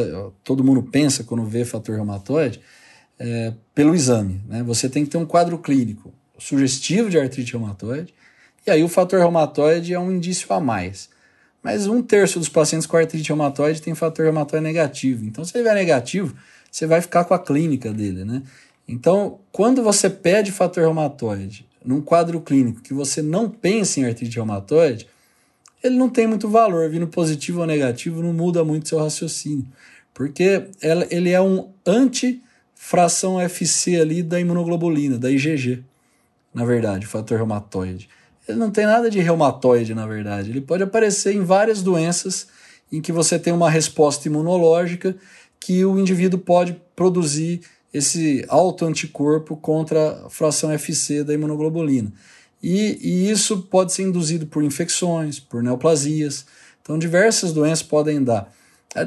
[0.45, 2.61] todo mundo pensa quando vê fator reumatoide,
[3.19, 4.41] é, pelo exame.
[4.47, 4.63] Né?
[4.63, 8.15] Você tem que ter um quadro clínico sugestivo de artrite reumatoide,
[8.67, 11.09] e aí o fator reumatoide é um indício a mais.
[11.63, 15.25] Mas um terço dos pacientes com artrite reumatoide tem fator reumatoide negativo.
[15.25, 16.35] Então, se ele é negativo,
[16.71, 18.43] você vai ficar com a clínica dele, né?
[18.89, 24.37] Então, quando você pede fator reumatoide num quadro clínico que você não pensa em artrite
[24.37, 25.07] reumatoide,
[25.83, 29.67] ele não tem muito valor, vindo positivo ou negativo, não muda muito seu raciocínio,
[30.13, 30.69] porque
[31.11, 35.85] ele é um anti-fração FC ali da imunoglobulina, da IgG,
[36.55, 38.09] na verdade, o fator reumatoide.
[38.49, 40.51] Ele não tem nada de reumatoide, na verdade.
[40.51, 42.47] Ele pode aparecer em várias doenças
[42.91, 45.15] em que você tem uma resposta imunológica
[45.61, 47.61] que o indivíduo pode produzir
[47.97, 52.13] esse autoanticorpo contra a fração FC da imunoglobulina.
[52.63, 56.45] E, e, isso pode ser induzido por infecções, por neoplasias.
[56.83, 58.53] Então, diversas doenças podem dar.
[58.95, 59.05] É,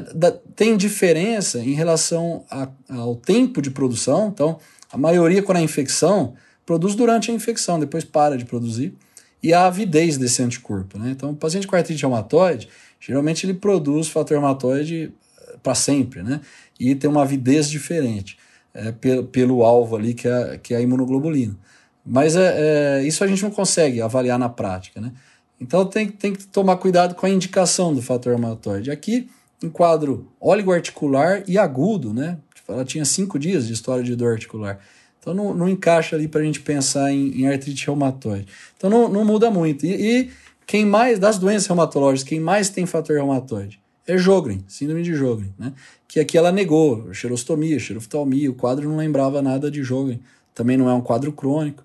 [0.56, 4.28] tem diferença em relação a, ao tempo de produção.
[4.28, 4.58] Então,
[4.92, 6.34] a maioria, quando é infecção,
[6.66, 8.94] produz durante a infecção, depois para de produzir
[9.42, 10.98] e a avidez desse anticorpo.
[10.98, 11.10] Né?
[11.12, 12.68] Então, o paciente com artrite reumatoide,
[13.00, 16.40] geralmente ele produz fator reumatoide eh, para sempre, né?
[16.78, 18.36] E tem uma avidez diferente
[18.74, 21.56] é, pelo, pelo alvo ali, que é, que é a imunoglobulina.
[22.04, 25.12] Mas é, é, isso a gente não consegue avaliar na prática, né?
[25.60, 28.90] Então tem, tem que tomar cuidado com a indicação do fator reumatoide.
[28.90, 29.28] Aqui,
[29.62, 32.38] em quadro oligoarticular e agudo, né?
[32.66, 34.78] Ela tinha cinco dias de história de dor articular.
[35.18, 38.46] Então não, não encaixa ali para a gente pensar em, em, artrite reumatoide.
[38.76, 39.84] Então não, não muda muito.
[39.84, 40.30] E, e,
[40.66, 43.80] quem mais, das doenças reumatológicas, quem mais tem fator reumatoide?
[44.10, 45.72] É Jogren, síndrome de Jogren, né?
[46.08, 50.20] Que aqui ela negou, xerostomia, xeroftalmia, o quadro não lembrava nada de Jogren.
[50.52, 51.84] Também não é um quadro crônico.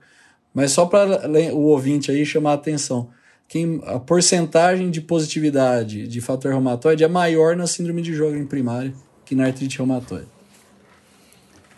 [0.51, 3.09] Mas só para o ouvinte aí chamar a atenção.
[3.47, 8.91] Quem, a porcentagem de positividade de fator reumatoide é maior na síndrome de Jogren primária
[9.23, 10.34] que na artrite reumatoide.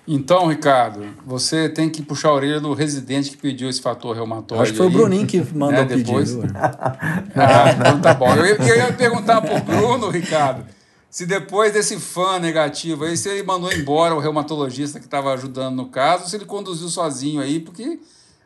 [0.08, 4.64] Então, Ricardo, você tem que puxar a orelha do residente que pediu esse fator reumatoide.
[4.64, 4.94] Acho que foi aí.
[4.94, 6.34] o Bruninho que mandou é, depois.
[6.34, 6.56] pedir.
[6.56, 8.34] ah, então tá bom.
[8.34, 10.64] Eu, eu ia perguntar pro Bruno, Ricardo,
[11.10, 15.76] se depois desse fã negativo aí, se ele mandou embora o reumatologista que estava ajudando
[15.76, 18.00] no caso, se ele conduziu sozinho aí, porque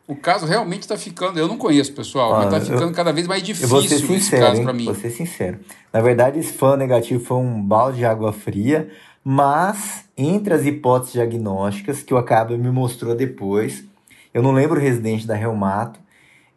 [0.08, 1.38] o caso realmente está ficando.
[1.38, 4.62] Eu não conheço, pessoal, mas está ficando eu, cada vez mais difícil sincero, esse caso
[4.62, 4.86] para mim.
[4.86, 5.60] Vou ser sincero.
[5.92, 8.90] Na verdade, esse fã negativo foi um balde de água fria
[9.24, 13.84] mas, entre as hipóteses diagnósticas que o Acaba me mostrou depois,
[14.34, 16.00] eu não lembro o residente da Reumato,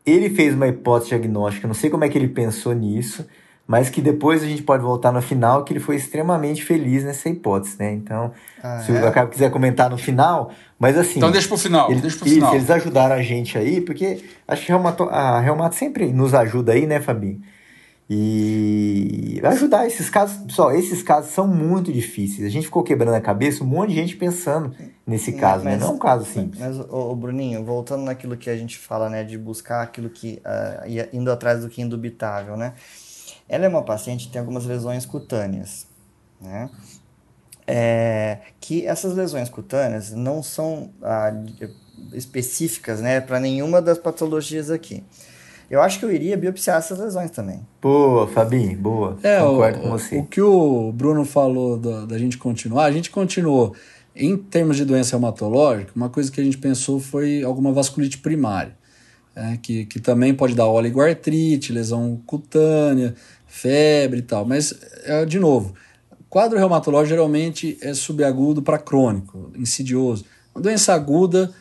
[0.05, 3.25] ele fez uma hipótese diagnóstica, não sei como é que ele pensou nisso,
[3.67, 7.29] mas que depois a gente pode voltar no final, que ele foi extremamente feliz nessa
[7.29, 7.93] hipótese, né?
[7.93, 9.01] Então, ah, se é?
[9.01, 11.17] o Acaba quiser comentar no final, mas assim...
[11.17, 12.53] Então deixa pro final, ele, deixa pro final.
[12.53, 16.73] Eles ajudaram a gente aí, porque acho que a Reumato, a Reumato sempre nos ajuda
[16.73, 17.41] aí, né, Fabinho?
[18.07, 22.45] E ajudar esses casos, pessoal, esses casos são muito difíceis.
[22.45, 24.75] A gente ficou quebrando a cabeça, um monte de gente pensando
[25.07, 25.79] nesse caso, mas, né?
[25.79, 26.59] Não é um caso simples.
[26.59, 31.15] Mas, o Bruninho, voltando naquilo que a gente fala, né, de buscar aquilo que uh,
[31.15, 32.73] indo atrás do que é indubitável, né?
[33.49, 35.87] Ela é uma paciente que tem algumas lesões cutâneas,
[36.39, 36.69] né?
[37.65, 41.75] É, que essas lesões cutâneas não são uh,
[42.13, 45.03] específicas, né, para nenhuma das patologias aqui.
[45.69, 47.65] Eu acho que eu iria biopsiar essas lesões também.
[47.81, 49.17] Boa, Fabinho, boa.
[49.23, 50.17] É, Concordo o, com você.
[50.17, 53.75] O que o Bruno falou da, da gente continuar, a gente continuou.
[54.15, 58.77] Em termos de doença reumatológica, uma coisa que a gente pensou foi alguma vasculite primária,
[59.35, 63.13] é, que, que também pode dar oligoartrite, lesão cutânea,
[63.45, 64.45] febre e tal.
[64.45, 65.73] Mas, é, de novo,
[66.29, 70.23] quadro reumatológico geralmente é subagudo para crônico, insidioso.
[70.53, 71.51] Uma doença aguda,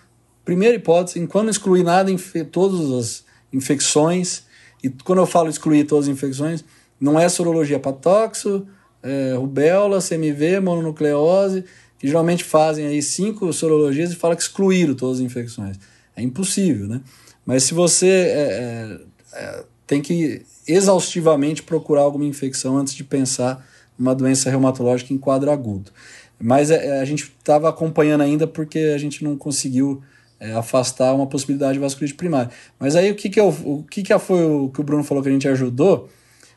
[0.44, 3.24] primeira hipótese, enquanto não excluir nada, em todas as
[3.54, 4.42] infecções.
[4.82, 6.64] E quando eu falo excluir todas as infecções,
[7.00, 8.66] não é sorologia patóxo,
[9.02, 11.64] é, rubéola, CMV, mononucleose,
[11.98, 15.78] que geralmente fazem aí cinco sorologias e fala que excluíram todas as infecções.
[16.16, 17.00] É impossível, né?
[17.46, 18.98] Mas se você é,
[19.32, 23.66] é, é tem que exaustivamente procurar alguma infecção antes de pensar
[23.98, 25.92] numa doença reumatológica em quadro agudo.
[26.40, 30.02] Mas é, a gente estava acompanhando ainda porque a gente não conseguiu
[30.40, 32.50] é, afastar uma possibilidade de vasculite primária.
[32.78, 35.22] Mas aí o que que, eu, o que que foi o que o Bruno falou
[35.22, 36.08] que a gente ajudou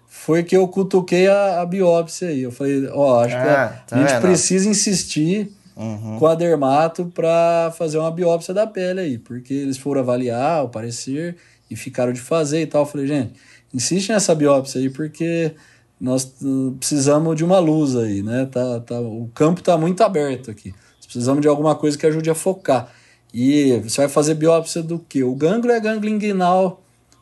[0.08, 2.42] foi que eu cutuquei a, a biópsia aí.
[2.42, 6.18] Eu falei, ó, oh, acho ah, que a, tá a gente precisa insistir uhum.
[6.18, 10.70] com a dermato para fazer uma biópsia da pele aí, porque eles foram avaliar o
[10.70, 11.36] parecer
[11.70, 12.82] e ficaram de fazer e tal.
[12.82, 13.34] Eu falei, gente,
[13.74, 15.54] insiste nessa biópsia aí, porque
[16.00, 18.48] nós uh, precisamos de uma luz aí, né?
[18.52, 20.74] Tá, tá, o campo tá muito aberto aqui.
[21.04, 22.92] Precisamos de alguma coisa que ajude a focar.
[23.34, 25.24] E você vai fazer biópsia do que?
[25.24, 26.82] O gânglio é gânglio inguinal,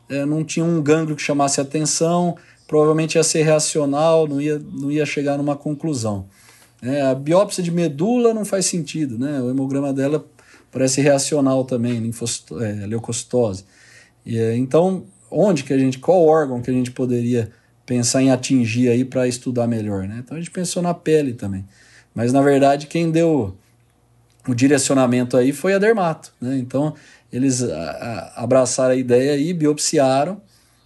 [0.10, 2.38] é, não tinha um gânglio que chamasse atenção,
[2.68, 6.26] provavelmente ia ser reacional, não ia, não ia chegar numa conclusão.
[6.82, 9.42] É, a biópsia de medula não faz sentido, né?
[9.42, 10.26] O hemograma dela
[10.72, 12.12] parece reacional também,
[12.62, 13.66] é, leucocitose.
[14.26, 17.52] E, é, então, onde que a gente, qual órgão que a gente poderia
[17.86, 20.22] pensar em atingir aí para estudar melhor, né?
[20.24, 21.66] Então a gente pensou na pele também.
[22.14, 23.56] Mas na verdade quem deu
[24.48, 26.58] o direcionamento aí foi a Dermato, né?
[26.58, 26.94] Então
[27.32, 30.42] eles a, a, abraçaram a ideia e biopsiaram.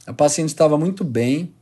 [0.07, 1.53] A paciente estava muito bem,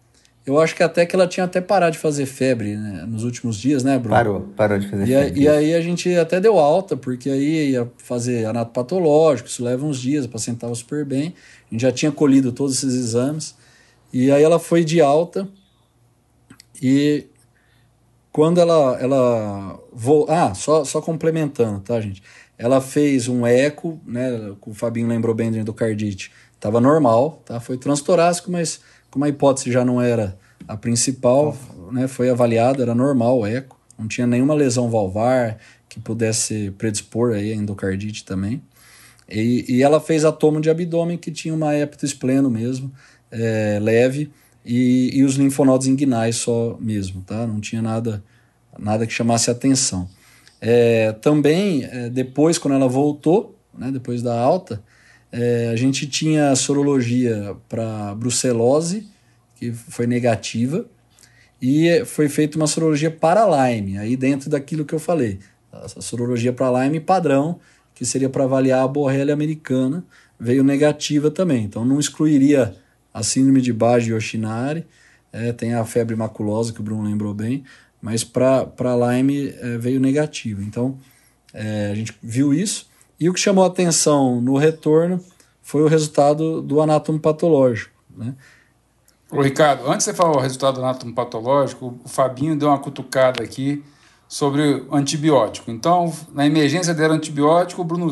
[0.48, 3.58] eu acho que até que ela tinha até parado de fazer febre né, nos últimos
[3.58, 4.16] dias, né, Bruno?
[4.16, 5.40] Parou, parou de fazer e febre.
[5.40, 9.86] A, e aí a gente até deu alta, porque aí ia fazer anatopatológico, isso leva
[9.86, 11.34] uns dias, a paciente estava super bem.
[11.70, 13.56] A gente já tinha colhido todos esses exames.
[14.14, 15.46] E aí ela foi de alta
[16.82, 17.26] e
[18.38, 22.22] quando ela ela vou ah só só complementando tá gente?
[22.56, 27.60] Ela fez um eco né o Fabinho lembrou bem do endocardite estava normal tá?
[27.60, 28.80] Foi transtorácico mas
[29.10, 31.58] como a hipótese já não era a principal,
[31.92, 35.58] né, foi avaliada, era normal o eco, não tinha nenhuma lesão valvar
[35.90, 38.62] que pudesse predispor aí a endocardite também.
[39.30, 42.92] E, e ela fez a tomo de abdômen que tinha uma hepatospleno mesmo,
[43.32, 44.32] é, leve,
[44.68, 47.48] e, e os linfonodos inguinais só mesmo, tá?
[47.48, 48.22] Não tinha nada,
[48.78, 50.10] nada que chamasse atenção.
[50.60, 54.84] É, também, é, depois, quando ela voltou, né, depois da alta,
[55.32, 59.08] é, a gente tinha sorologia para brucelose,
[59.56, 60.86] que foi negativa,
[61.62, 65.40] e foi feita uma sorologia para Lyme, aí dentro daquilo que eu falei.
[65.72, 67.60] A sorologia para Lyme padrão,
[67.96, 70.06] que seria para avaliar a borrelia americana,
[70.40, 71.64] veio negativa também.
[71.64, 72.76] Então não excluiria
[73.18, 74.86] a síndrome de Bage Yoshinari,
[75.34, 77.64] é, tem a febre maculosa, que o Bruno lembrou bem,
[78.00, 80.62] mas para Lyme é, veio negativa.
[80.62, 81.00] Então
[81.52, 82.88] é, a gente viu isso.
[83.20, 85.20] E o que chamou atenção no retorno
[85.64, 87.92] foi o resultado do anátomo patológico.
[88.16, 88.36] Né?
[89.32, 92.78] Ô, Ricardo, antes de você falar o resultado do anátomo patológico, o Fabinho deu uma
[92.78, 93.84] cutucada aqui
[94.28, 95.72] sobre antibiótico.
[95.72, 98.12] Então, na emergência deram antibiótico, o Bruno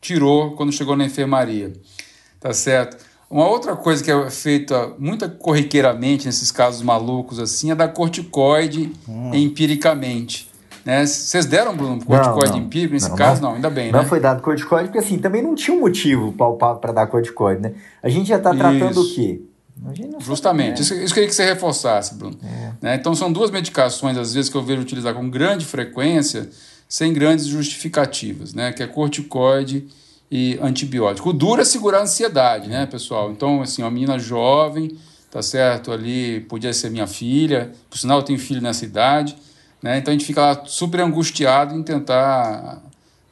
[0.00, 1.72] tirou quando chegou na enfermaria.
[2.40, 3.13] Tá certo?
[3.30, 8.92] Uma outra coisa que é feita muito corriqueiramente nesses casos malucos assim é dar corticoide
[9.08, 9.34] hum.
[9.34, 10.52] empiricamente.
[10.84, 11.06] Né?
[11.06, 13.40] Vocês deram, Bruno, corticoide não, não, empírico nesse não, caso?
[13.40, 14.08] Não, ainda bem, não né?
[14.08, 17.72] foi dado corticoide, porque assim, também não tinha um motivo palpável para dar corticoide, né?
[18.02, 19.40] A gente já está tratando o quê?
[20.20, 22.36] Justamente, isso, isso queria que você reforçasse, Bruno.
[22.42, 22.72] É.
[22.80, 22.94] Né?
[22.96, 26.48] Então, são duas medicações, às vezes, que eu vejo utilizar com grande frequência,
[26.88, 28.72] sem grandes justificativas, né?
[28.72, 29.86] Que é corticoide e
[30.60, 31.30] antibiótico.
[31.30, 33.30] O duro é segurar a ansiedade, né, pessoal?
[33.30, 34.96] Então, assim, uma menina jovem,
[35.30, 35.92] tá certo?
[35.92, 39.36] Ali podia ser minha filha, por sinal, eu tenho filho nessa idade
[39.84, 39.98] né?
[39.98, 42.82] Então a gente fica lá super angustiado em tentar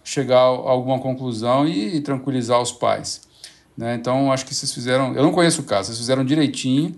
[0.05, 3.23] chegar a alguma conclusão e, tranquilizar os pais.
[3.75, 3.95] Né?
[3.95, 5.15] Então acho que vocês fizeram.
[5.15, 6.95] Eu não conheço o caso, vocês fizeram direitinho.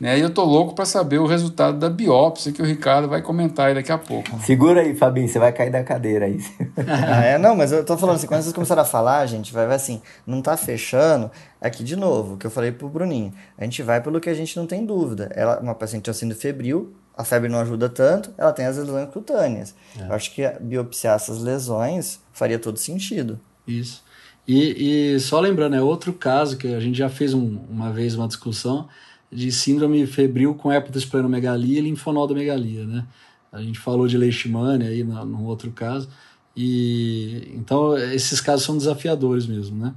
[0.00, 0.18] Né?
[0.18, 3.68] E eu tô louco para saber o resultado da biópsia que o Ricardo vai comentar
[3.68, 4.38] aí daqui a pouco.
[4.40, 6.38] Segura aí, Fabinho, você vai cair da cadeira aí.
[6.86, 9.66] ah, é, não, mas eu tô falando assim, quando vocês começaram a falar, gente, vai,
[9.66, 11.30] vai assim, não tá fechando.
[11.60, 13.32] Aqui de novo, o que eu falei pro Bruninho.
[13.56, 15.30] A gente vai pelo que a gente não tem dúvida.
[15.34, 19.08] Ela, uma paciente tinha sido febril, a febre não ajuda tanto, ela tem as lesões
[19.08, 19.74] cutâneas.
[19.98, 20.02] É.
[20.02, 23.40] Eu acho que biopsiar essas lesões faria todo sentido.
[23.66, 24.04] Isso.
[24.46, 28.14] E, e só lembrando, é outro caso que a gente já fez um, uma vez
[28.14, 28.88] uma discussão
[29.30, 33.04] de síndrome febril com hepatosplenomegalia e linfonodomegalia, né?
[33.52, 36.08] A gente falou de leishmania aí no, no outro caso.
[36.56, 39.94] E então esses casos são desafiadores mesmo, né?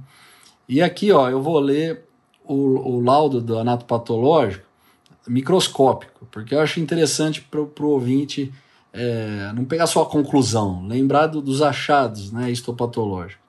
[0.68, 2.04] E aqui, ó, eu vou ler
[2.44, 4.70] o, o laudo do anatopatológico
[5.26, 8.52] microscópico, porque eu acho interessante para o ouvinte
[8.92, 13.40] é, não pegar só a conclusão, lembrar do, dos achados né, histopatológicos.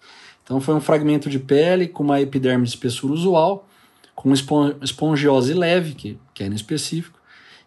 [0.43, 3.67] Então, foi um fragmento de pele com uma epiderme de espessura usual,
[4.21, 4.31] com
[4.83, 7.19] espongiose leve, que, que é inespecífico,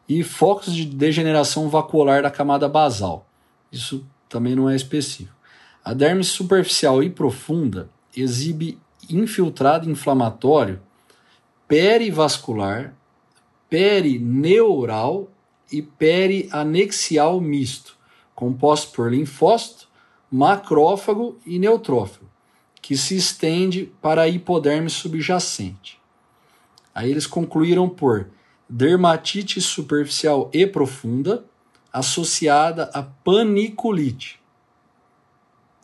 [0.09, 3.27] e focos de degeneração vacuolar da camada basal.
[3.73, 5.35] Isso também não é específico.
[5.85, 8.79] A derme superficial e profunda exibe
[9.11, 10.81] infiltrado inflamatório
[11.67, 12.95] perivascular
[13.69, 15.29] perineural
[15.73, 17.97] e perianexial misto,
[18.33, 19.89] composto por linfócito,
[20.31, 22.31] macrófago e neutrófago,
[22.81, 26.04] que se estende para a hipoderme subjacente.
[26.95, 28.28] Aí eles concluíram por
[28.68, 31.45] dermatite superficial e profunda
[31.92, 34.40] associada a paniculite.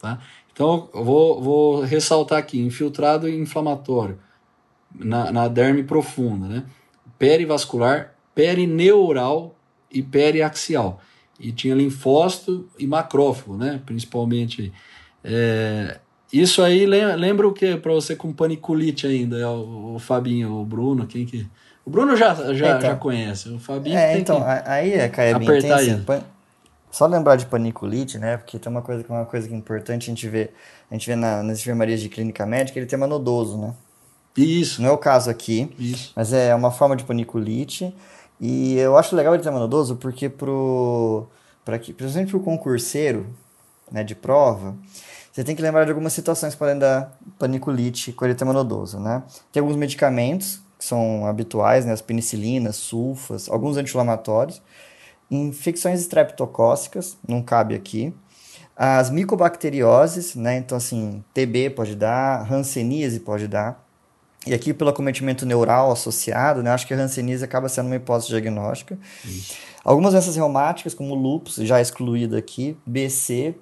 [0.00, 0.18] Tá?
[0.52, 4.18] Então, eu vou, vou ressaltar aqui: infiltrado e inflamatório
[4.94, 6.64] na, na derme profunda, né?
[7.18, 9.54] perivascular, perineural
[9.90, 11.00] e periaxial.
[11.38, 13.82] E tinha linfócito e macrófago, né?
[13.84, 14.72] principalmente.
[15.22, 16.00] É,
[16.32, 19.38] Isso aí lembra o que para você com paniculite ainda?
[19.38, 21.46] É o, o, Fabinho, o Bruno, quem que.
[21.84, 23.48] O Bruno já, já, então, já conhece.
[23.48, 26.22] O Fabinho é, tem então, aí é, Caebinho, apertar tem, assim, pan...
[26.90, 28.36] Só lembrar de paniculite, né?
[28.36, 30.52] Porque tem uma coisa que é uma coisa que é importante a gente ver,
[30.90, 33.74] a gente vê na, nas enfermarias de clínica médica, ele tem nodoso, né?
[34.36, 34.80] Isso.
[34.80, 36.12] Não é o caso aqui, Isso.
[36.14, 37.94] mas é uma forma de paniculite.
[38.40, 41.26] E eu acho legal ele ter nodoso porque pro,
[41.64, 43.26] para que, principalmente pro concurseiro,
[43.90, 44.74] né, de prova,
[45.32, 49.22] você tem que lembrar de algumas situações que podem dar paniculite com eritema nodoso, né?
[49.52, 54.62] Tem alguns medicamentos que são habituais, né, as penicilinas, sulfas, alguns anti-inflamatórios,
[55.30, 58.14] infecções estreptocócicas, não cabe aqui,
[58.74, 63.86] as micobacterioses, né, então assim, TB pode dar, hanseníase pode dar,
[64.46, 68.28] e aqui pelo acometimento neural associado, né, acho que a hanseníase acaba sendo uma hipótese
[68.28, 68.98] diagnóstica.
[69.84, 73.54] Algumas doenças reumáticas, como lúpus, já excluído aqui, BC,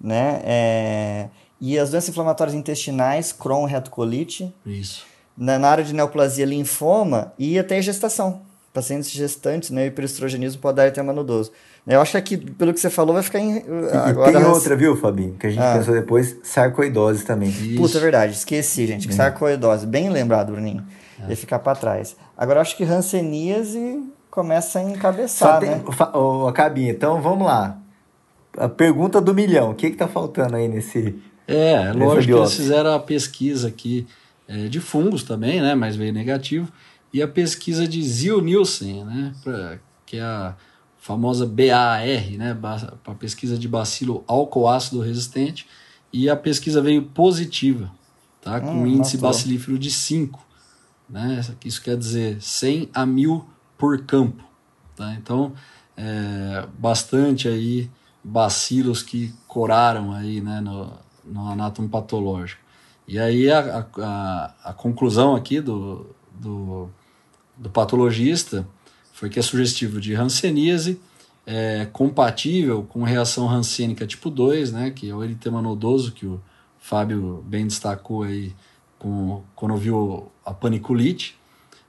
[0.00, 0.40] né?
[0.44, 1.28] É...
[1.60, 4.54] E as doenças inflamatórias intestinais, Crohn, retocolite.
[4.64, 5.04] Isso.
[5.36, 8.42] Na, na área de neoplasia, linfoma e até gestação.
[8.72, 9.86] Pacientes gestantes, né?
[9.86, 11.50] Hiperestrogenismo pode dar etema nodoso.
[11.86, 13.64] Eu acho que aqui, pelo que você falou, vai ficar em.
[13.92, 15.34] Agora, tem outra, viu, Fabinho?
[15.34, 15.76] Que a gente ah.
[15.78, 17.48] pensou depois, sarcoidose também.
[17.48, 17.76] Isso.
[17.76, 18.32] Puta, é verdade.
[18.34, 19.08] Esqueci, gente.
[19.08, 19.12] É.
[19.12, 19.86] Sarcoidose.
[19.86, 20.84] Bem lembrado, Bruninho.
[21.24, 21.30] É.
[21.30, 22.16] Ia ficar para trás.
[22.36, 25.84] Agora, eu acho que ranceníase começa a encabeçar, Só tem, né?
[26.12, 27.78] Ô, Cabinha, então vamos lá
[28.56, 29.70] a pergunta do milhão.
[29.70, 31.14] O que está faltando aí nesse.
[31.46, 34.06] É, lógico que eles fizeram a pesquisa aqui
[34.48, 35.74] é, de fungos também, né?
[35.74, 36.70] Mas veio negativo.
[37.12, 39.32] E a pesquisa de Zil-Nielsen, né?
[39.42, 40.56] Pra, que é a
[40.98, 42.04] famosa BAR,
[42.36, 42.56] né?
[43.02, 44.66] Para pesquisa de bacilo álcool
[45.00, 45.66] resistente.
[46.12, 47.90] E a pesquisa veio positiva,
[48.40, 48.60] tá?
[48.60, 49.28] Com hum, índice matou.
[49.30, 50.46] bacilífero de 5.
[51.08, 51.40] Né?
[51.64, 53.46] Isso quer dizer 100 a 1000
[53.78, 54.42] por campo.
[54.96, 55.14] Tá?
[55.14, 55.52] Então,
[55.96, 57.90] é, bastante aí
[58.26, 60.92] bacilos que coraram aí, né, no,
[61.24, 62.60] no anátomo patológico.
[63.06, 66.90] E aí a, a, a conclusão aqui do, do,
[67.56, 68.66] do, patologista
[69.12, 71.00] foi que é sugestivo de hanseníase,
[71.46, 76.40] é compatível com reação rancênica tipo 2, né, que é o eritema nodoso, que o
[76.80, 78.52] Fábio bem destacou aí
[78.98, 81.38] com, quando viu a paniculite,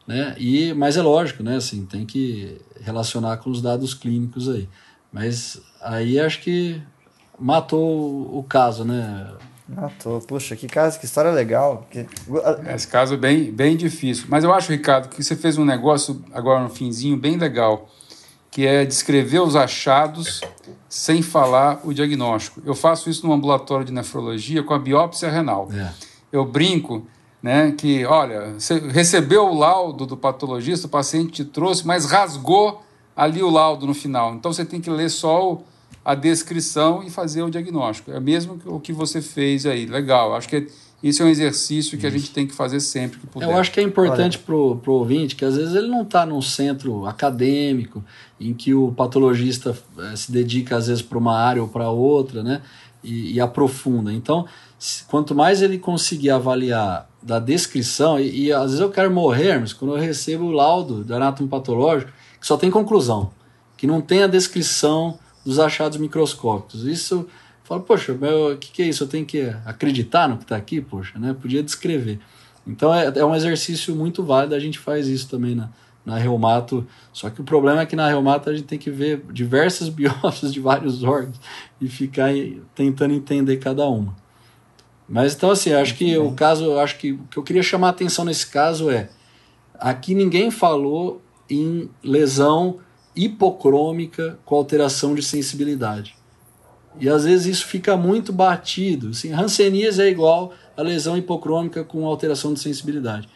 [0.06, 4.70] né, e, mas é lógico, né, assim, tem que relacionar com os dados clínicos aí.
[5.12, 6.82] Mas aí acho que
[7.39, 9.34] matou o caso, né?
[9.68, 10.22] Matou.
[10.22, 11.86] Puxa, que caso, que história legal.
[11.91, 12.05] Que...
[12.74, 14.26] Esse caso é bem, bem difícil.
[14.30, 17.89] Mas eu acho, Ricardo, que você fez um negócio agora no finzinho bem legal,
[18.49, 20.41] que é descrever os achados
[20.88, 22.62] sem falar o diagnóstico.
[22.66, 25.70] Eu faço isso no ambulatório de nefrologia com a biópsia renal.
[25.72, 25.91] É.
[26.32, 27.05] Eu brinco
[27.43, 32.82] né, que, olha, você recebeu o laudo do patologista, o paciente te trouxe, mas rasgou
[33.18, 34.36] ali o laudo no final.
[34.36, 35.63] Então você tem que ler só o,
[36.05, 38.11] a descrição e fazer o diagnóstico.
[38.11, 39.88] É mesmo o que você fez aí.
[39.88, 40.36] Legal.
[40.36, 40.68] Acho que
[41.01, 43.49] isso é um exercício que a gente tem que fazer sempre que puder.
[43.49, 46.41] Eu acho que é importante para o ouvinte que às vezes ele não está num
[46.41, 48.03] centro acadêmico
[48.39, 52.43] em que o patologista é, se dedica às vezes para uma área ou para outra,
[52.43, 52.61] né?
[53.03, 54.11] E, e, aprofunda.
[54.11, 54.45] Então,
[55.07, 59.72] quanto mais ele conseguir avaliar da descrição, e, e, às vezes eu quero morrer, mas
[59.72, 62.11] quando eu recebo o laudo do anátomo patológico,
[62.48, 63.30] que só tem conclusão,
[63.76, 66.84] que não tem a descrição dos achados microscópicos.
[66.84, 67.28] Isso,
[67.66, 69.04] fala, poxa, o que, que, é isso?
[69.04, 70.80] Eu tenho que acreditar no que está aqui?
[70.80, 71.36] Poxa, né?
[71.39, 72.20] Podia descrever.
[72.66, 75.70] Então é, é, um exercício muito válido, a gente faz isso também na,
[76.06, 76.88] na reumato.
[77.12, 80.54] Só que o problema é que na reumato a gente tem que ver diversas biópsias
[80.54, 81.39] de vários órgãos
[81.82, 82.30] e ficar
[82.74, 84.16] tentando entender cada uma.
[85.08, 87.91] Mas então assim, acho que o caso, acho que o que eu queria chamar a
[87.91, 89.10] atenção nesse caso é
[89.80, 92.80] aqui ninguém falou em lesão
[93.16, 96.16] hipocrômica com alteração de sensibilidade.
[97.00, 99.10] E às vezes isso fica muito batido.
[99.10, 103.30] Assim, Hanseníase é igual a lesão hipocrômica com alteração de sensibilidade.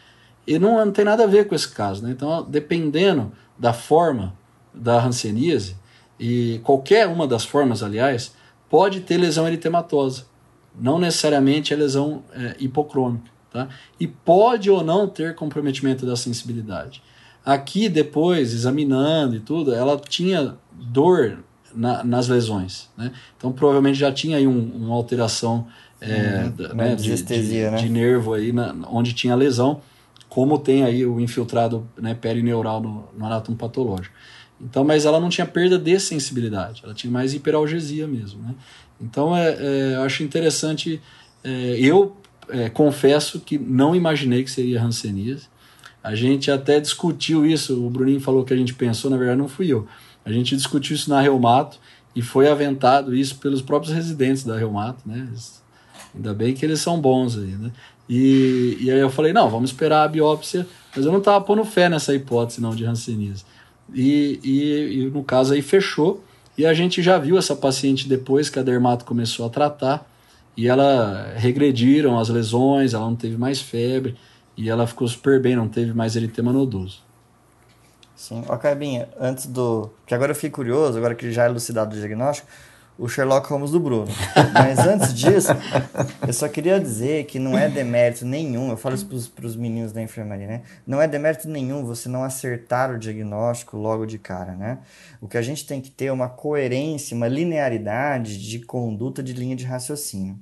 [0.46, 2.04] E não, não tem nada a ver com esse caso.
[2.04, 2.12] Né?
[2.12, 4.36] Então, dependendo da forma
[4.74, 5.76] da Hanseníase,
[6.20, 8.34] e qualquer uma das formas, aliás,
[8.70, 10.26] pode ter lesão eritematosa.
[10.80, 13.30] Não necessariamente é lesão é, hipocrômica.
[13.52, 13.68] Tá?
[14.00, 17.02] E pode ou não ter comprometimento da sensibilidade.
[17.46, 21.40] Aqui, depois, examinando e tudo, ela tinha dor
[21.74, 22.90] na, nas lesões.
[22.98, 23.12] Né?
[23.38, 25.68] Então, provavelmente já tinha aí um, uma alteração
[26.00, 27.78] é, uhum, né, de, de, né?
[27.78, 29.82] de, nervo aí na, onde tinha lesão,
[30.28, 34.14] como tem aí o infiltrado né, perineural no, no anátomo patológico.
[34.60, 38.42] Então, mas ela não tinha perda de sensibilidade, ela tinha mais hiperalgesia mesmo.
[38.44, 38.54] Né?
[39.00, 41.02] Então, é, é, eu acho interessante.
[41.44, 42.16] É, eu
[42.50, 45.50] é, confesso que não imaginei que seria Hanseníase.
[46.04, 49.48] A gente até discutiu isso, o Bruninho falou que a gente pensou, na verdade não
[49.48, 49.88] fui eu.
[50.26, 51.78] A gente discutiu isso na Reumato
[52.16, 55.28] e foi aventado isso pelos próprios residentes da Reumato, né?
[56.14, 57.72] Ainda bem que eles são bons aí, né?
[58.10, 61.64] E, e aí eu falei, não, vamos esperar a biópsia, mas eu não estava pondo
[61.64, 63.46] fé nessa hipótese não de Hanseníase.
[63.94, 66.24] E, e, e, no caso aí fechou,
[66.58, 70.06] e a gente já viu essa paciente depois que a dermato começou a tratar,
[70.58, 74.16] e ela regrediram as lesões, ela não teve mais febre,
[74.56, 77.04] e ela ficou super bem, não teve mais eritema nodoso.
[78.16, 79.90] Sim, ok, Binha, antes do...
[80.06, 82.48] que agora eu fiquei curioso, agora que já é elucidado o diagnóstico,
[83.02, 84.06] o Sherlock Holmes do Bruno.
[84.54, 85.50] Mas antes disso,
[86.28, 89.92] eu só queria dizer que não é demérito nenhum, eu falo isso para os meninos
[89.92, 90.62] da enfermaria, né?
[90.86, 94.78] Não é demérito nenhum você não acertar o diagnóstico logo de cara, né?
[95.20, 99.34] O que a gente tem que ter é uma coerência, uma linearidade de conduta de
[99.34, 100.38] linha de raciocínio.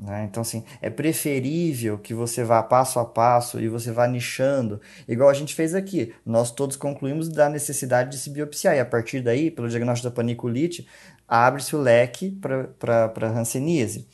[0.00, 0.24] Né?
[0.24, 5.28] Então, assim, é preferível que você vá passo a passo e você vá nichando, igual
[5.28, 6.14] a gente fez aqui.
[6.24, 10.14] Nós todos concluímos da necessidade de se biopsiar, e a partir daí, pelo diagnóstico da
[10.14, 10.88] paniculite,
[11.28, 12.30] abre-se o leque
[12.78, 14.08] para hanseníase.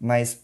[0.00, 0.40] Mas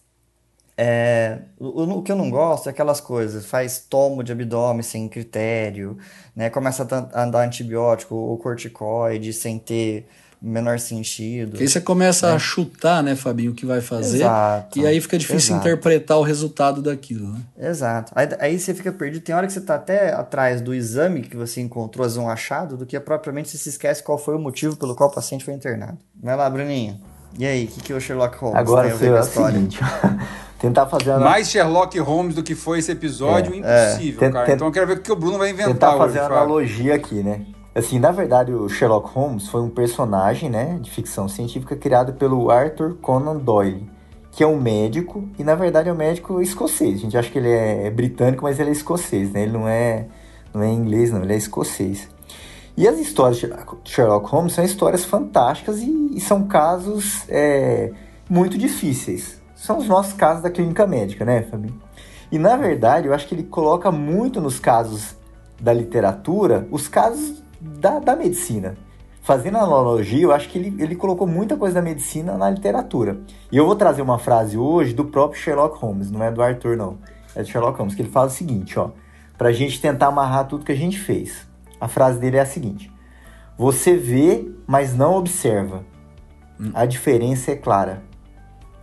[0.76, 5.08] é, o, o, que eu não gosto é aquelas coisas, faz tomo de abdômen sem
[5.08, 5.96] critério,
[6.34, 6.50] né?
[6.50, 10.08] começa a, a dar antibiótico ou corticoide sem ter
[10.40, 11.58] menor sentido.
[11.58, 12.34] Aí você começa né?
[12.34, 14.18] a chutar, né, Fabinho, o que vai fazer.
[14.18, 14.78] Exato.
[14.78, 15.68] E aí fica difícil Exato.
[15.68, 17.40] interpretar o resultado daquilo, né?
[17.58, 18.12] Exato.
[18.14, 19.22] Aí, aí você fica perdido.
[19.22, 22.76] Tem hora que você está até atrás do exame que você encontrou, as um achado,
[22.76, 25.54] do que propriamente você se esquece qual foi o motivo pelo qual o paciente foi
[25.54, 25.98] internado.
[26.22, 27.00] Vai lá, Bruninho.
[27.36, 29.54] E aí, o que, que o Sherlock Holmes Agora tem a ver com a história?
[29.54, 29.78] Seguinte,
[30.58, 31.18] tentar fazer a...
[31.18, 34.32] Mais Sherlock Holmes do que foi esse episódio, é, impossível, é.
[34.32, 34.52] cara.
[34.52, 36.94] Então eu quero ver o que o Bruno vai inventar Tentar fazer hoje, a analogia
[36.94, 37.42] aqui, né?
[37.78, 42.50] Assim, na verdade, o Sherlock Holmes foi um personagem, né, de ficção científica criado pelo
[42.50, 43.88] Arthur Conan Doyle,
[44.32, 46.98] que é um médico e na verdade é um médico escocês.
[46.98, 49.44] A gente acha que ele é britânico, mas ele é escocês, né?
[49.44, 50.06] Ele não é
[50.52, 52.08] não é inglês, não, ele é escocês.
[52.76, 53.48] E as histórias de
[53.84, 57.92] Sherlock Holmes são histórias fantásticas e, e são casos é,
[58.28, 59.40] muito difíceis.
[59.54, 61.80] São os nossos casos da clínica médica, né, Fabinho?
[62.32, 65.16] E na verdade, eu acho que ele coloca muito nos casos
[65.60, 68.76] da literatura os casos da, da medicina.
[69.22, 73.20] Fazendo analogia, eu acho que ele, ele colocou muita coisa da medicina na literatura.
[73.52, 76.76] E eu vou trazer uma frase hoje do próprio Sherlock Holmes, não é do Arthur,
[76.76, 76.98] não.
[77.36, 78.90] É do Sherlock Holmes, que ele fala o seguinte, ó.
[79.36, 81.46] Pra gente tentar amarrar tudo que a gente fez.
[81.80, 82.90] A frase dele é a seguinte:
[83.56, 85.84] Você vê, mas não observa.
[86.74, 88.02] A diferença é clara.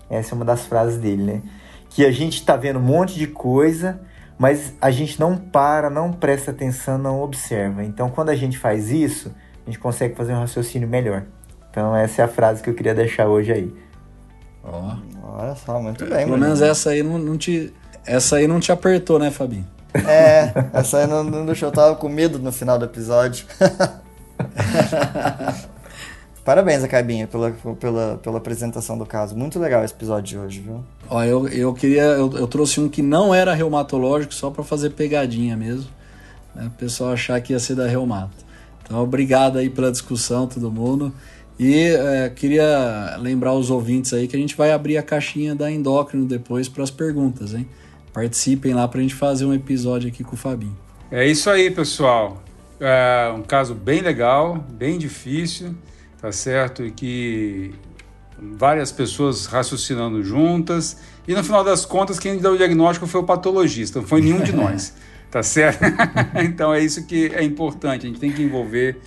[0.09, 1.41] Essa é uma das frases dele, né?
[1.89, 3.99] Que a gente tá vendo um monte de coisa,
[4.37, 7.83] mas a gente não para, não presta atenção, não observa.
[7.83, 9.33] Então, quando a gente faz isso,
[9.65, 11.23] a gente consegue fazer um raciocínio melhor.
[11.69, 13.73] Então, essa é a frase que eu queria deixar hoje aí.
[14.63, 15.37] Oh.
[15.37, 16.25] Olha só, muito bem.
[16.25, 17.73] Pelo menos essa aí não, não, te,
[18.05, 19.67] essa aí não te apertou, né, Fabinho?
[20.07, 23.45] É, essa aí não, não deixou, eu tava com medo no final do episódio.
[26.45, 29.35] Parabéns, Acabinha, pela, pela, pela apresentação do caso.
[29.35, 30.83] Muito legal esse episódio de hoje, viu?
[31.09, 32.03] Ó, eu, eu queria.
[32.03, 35.89] Eu, eu trouxe um que não era reumatológico, só para fazer pegadinha mesmo.
[36.53, 36.67] Né?
[36.67, 38.45] O pessoal achar que ia ser da reumato.
[38.83, 41.11] Então, obrigado aí pela discussão, todo mundo.
[41.57, 45.71] E é, queria lembrar os ouvintes aí que a gente vai abrir a caixinha da
[45.71, 47.67] endócrino depois para as perguntas, hein?
[48.13, 50.77] Participem lá para a gente fazer um episódio aqui com o Fabinho.
[51.09, 52.43] É isso aí, pessoal.
[52.79, 55.73] É um caso bem legal, bem difícil
[56.21, 56.83] tá certo?
[56.83, 57.73] E que
[58.37, 60.97] várias pessoas raciocinando juntas.
[61.27, 64.41] E no final das contas, quem deu o diagnóstico foi o patologista, não foi nenhum
[64.41, 64.93] de nós,
[65.31, 65.83] tá certo?
[66.43, 68.99] então é isso que é importante, a gente tem que envolver,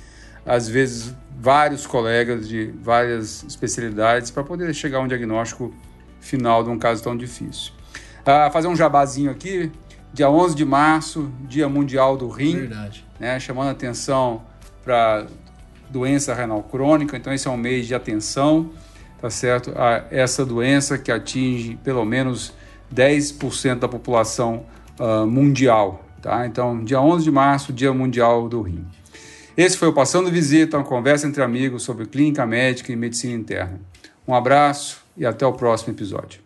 [0.44, 5.72] às vezes, vários colegas de várias especialidades para poder chegar a um diagnóstico
[6.20, 7.72] final de um caso tão difícil.
[8.26, 9.70] Ah, fazer um jabazinho aqui,
[10.12, 13.06] dia 11 de março, Dia Mundial do Rim, Verdade.
[13.20, 14.42] Né, chamando atenção
[14.84, 15.26] para
[15.90, 18.70] doença renal crônica, então esse é um mês de atenção,
[19.20, 19.72] tá certo?
[19.76, 22.52] A essa doença que atinge pelo menos
[22.94, 24.64] 10% da população
[24.98, 26.46] uh, mundial, tá?
[26.46, 28.84] Então, dia 11 de março, Dia Mundial do Rim.
[29.56, 33.80] Esse foi o Passando Visita, uma conversa entre amigos sobre clínica médica e medicina interna.
[34.26, 36.40] Um abraço e até o próximo episódio.